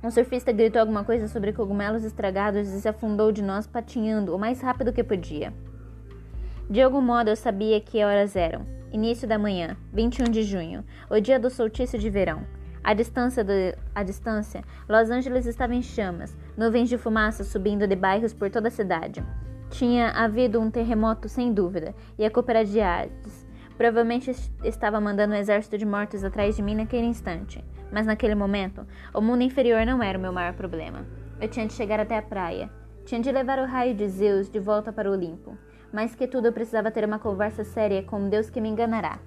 Um 0.00 0.12
surfista 0.12 0.52
gritou 0.52 0.80
alguma 0.80 1.02
coisa 1.02 1.26
sobre 1.26 1.52
cogumelos 1.52 2.04
estragados 2.04 2.68
e 2.68 2.80
se 2.80 2.88
afundou 2.88 3.32
de 3.32 3.42
nós 3.42 3.66
patinhando 3.66 4.32
o 4.32 4.38
mais 4.38 4.60
rápido 4.60 4.92
que 4.92 5.02
podia. 5.02 5.52
De 6.70 6.80
algum 6.80 7.00
modo 7.00 7.30
eu 7.30 7.36
sabia 7.36 7.80
que 7.80 8.04
horas 8.04 8.36
eram. 8.36 8.64
Início 8.92 9.26
da 9.26 9.36
manhã, 9.36 9.76
21 9.92 10.30
de 10.30 10.44
junho, 10.44 10.84
o 11.10 11.18
dia 11.18 11.40
do 11.40 11.50
solstício 11.50 11.98
de 11.98 12.08
verão. 12.08 12.46
À 12.82 12.94
distância, 12.94 13.42
do, 13.42 13.52
distância, 14.06 14.62
Los 14.88 15.10
Angeles 15.10 15.46
estava 15.46 15.74
em 15.74 15.82
chamas, 15.82 16.38
nuvens 16.56 16.88
de 16.88 16.96
fumaça 16.96 17.42
subindo 17.42 17.88
de 17.88 17.96
bairros 17.96 18.32
por 18.32 18.48
toda 18.50 18.68
a 18.68 18.70
cidade. 18.70 19.20
Tinha 19.70 20.10
havido 20.10 20.60
um 20.60 20.70
terremoto 20.70 21.28
sem 21.28 21.52
dúvida, 21.52 21.94
e 22.18 22.24
a 22.24 22.30
culpa 22.30 22.52
era 22.52 22.64
de 22.64 22.80
Hades. 22.80 23.48
Provavelmente 23.78 24.30
estava 24.64 25.00
mandando 25.00 25.32
um 25.32 25.36
exército 25.36 25.78
de 25.78 25.86
mortos 25.86 26.22
atrás 26.24 26.56
de 26.56 26.62
mim 26.62 26.74
naquele 26.74 27.06
instante. 27.06 27.64
Mas 27.90 28.04
naquele 28.04 28.34
momento, 28.34 28.86
o 29.14 29.20
mundo 29.20 29.42
inferior 29.42 29.86
não 29.86 30.02
era 30.02 30.18
o 30.18 30.20
meu 30.20 30.32
maior 30.32 30.52
problema. 30.54 31.06
Eu 31.40 31.48
tinha 31.48 31.66
de 31.66 31.72
chegar 31.72 31.98
até 31.98 32.18
a 32.18 32.22
praia. 32.22 32.70
Tinha 33.06 33.20
de 33.20 33.32
levar 33.32 33.58
o 33.58 33.64
raio 33.64 33.94
de 33.94 34.06
Zeus 34.08 34.50
de 34.50 34.58
volta 34.58 34.92
para 34.92 35.08
o 35.08 35.12
Olimpo. 35.12 35.56
Mais 35.92 36.14
que 36.14 36.26
tudo, 36.26 36.48
eu 36.48 36.52
precisava 36.52 36.90
ter 36.90 37.04
uma 37.04 37.18
conversa 37.18 37.64
séria 37.64 38.02
com 38.02 38.28
Deus 38.28 38.50
que 38.50 38.60
me 38.60 38.68
enganará. 38.68 39.18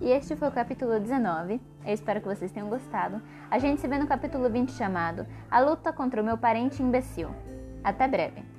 E 0.00 0.10
este 0.10 0.36
foi 0.36 0.48
o 0.48 0.52
capítulo 0.52 1.00
19. 1.00 1.60
Eu 1.84 1.92
espero 1.92 2.20
que 2.20 2.28
vocês 2.28 2.52
tenham 2.52 2.68
gostado. 2.68 3.20
A 3.50 3.58
gente 3.58 3.80
se 3.80 3.88
vê 3.88 3.98
no 3.98 4.06
capítulo 4.06 4.48
20 4.48 4.72
chamado 4.72 5.26
A 5.50 5.58
Luta 5.60 5.92
contra 5.92 6.22
o 6.22 6.24
Meu 6.24 6.38
Parente 6.38 6.82
Imbecil. 6.82 7.30
Até 7.82 8.06
breve! 8.06 8.53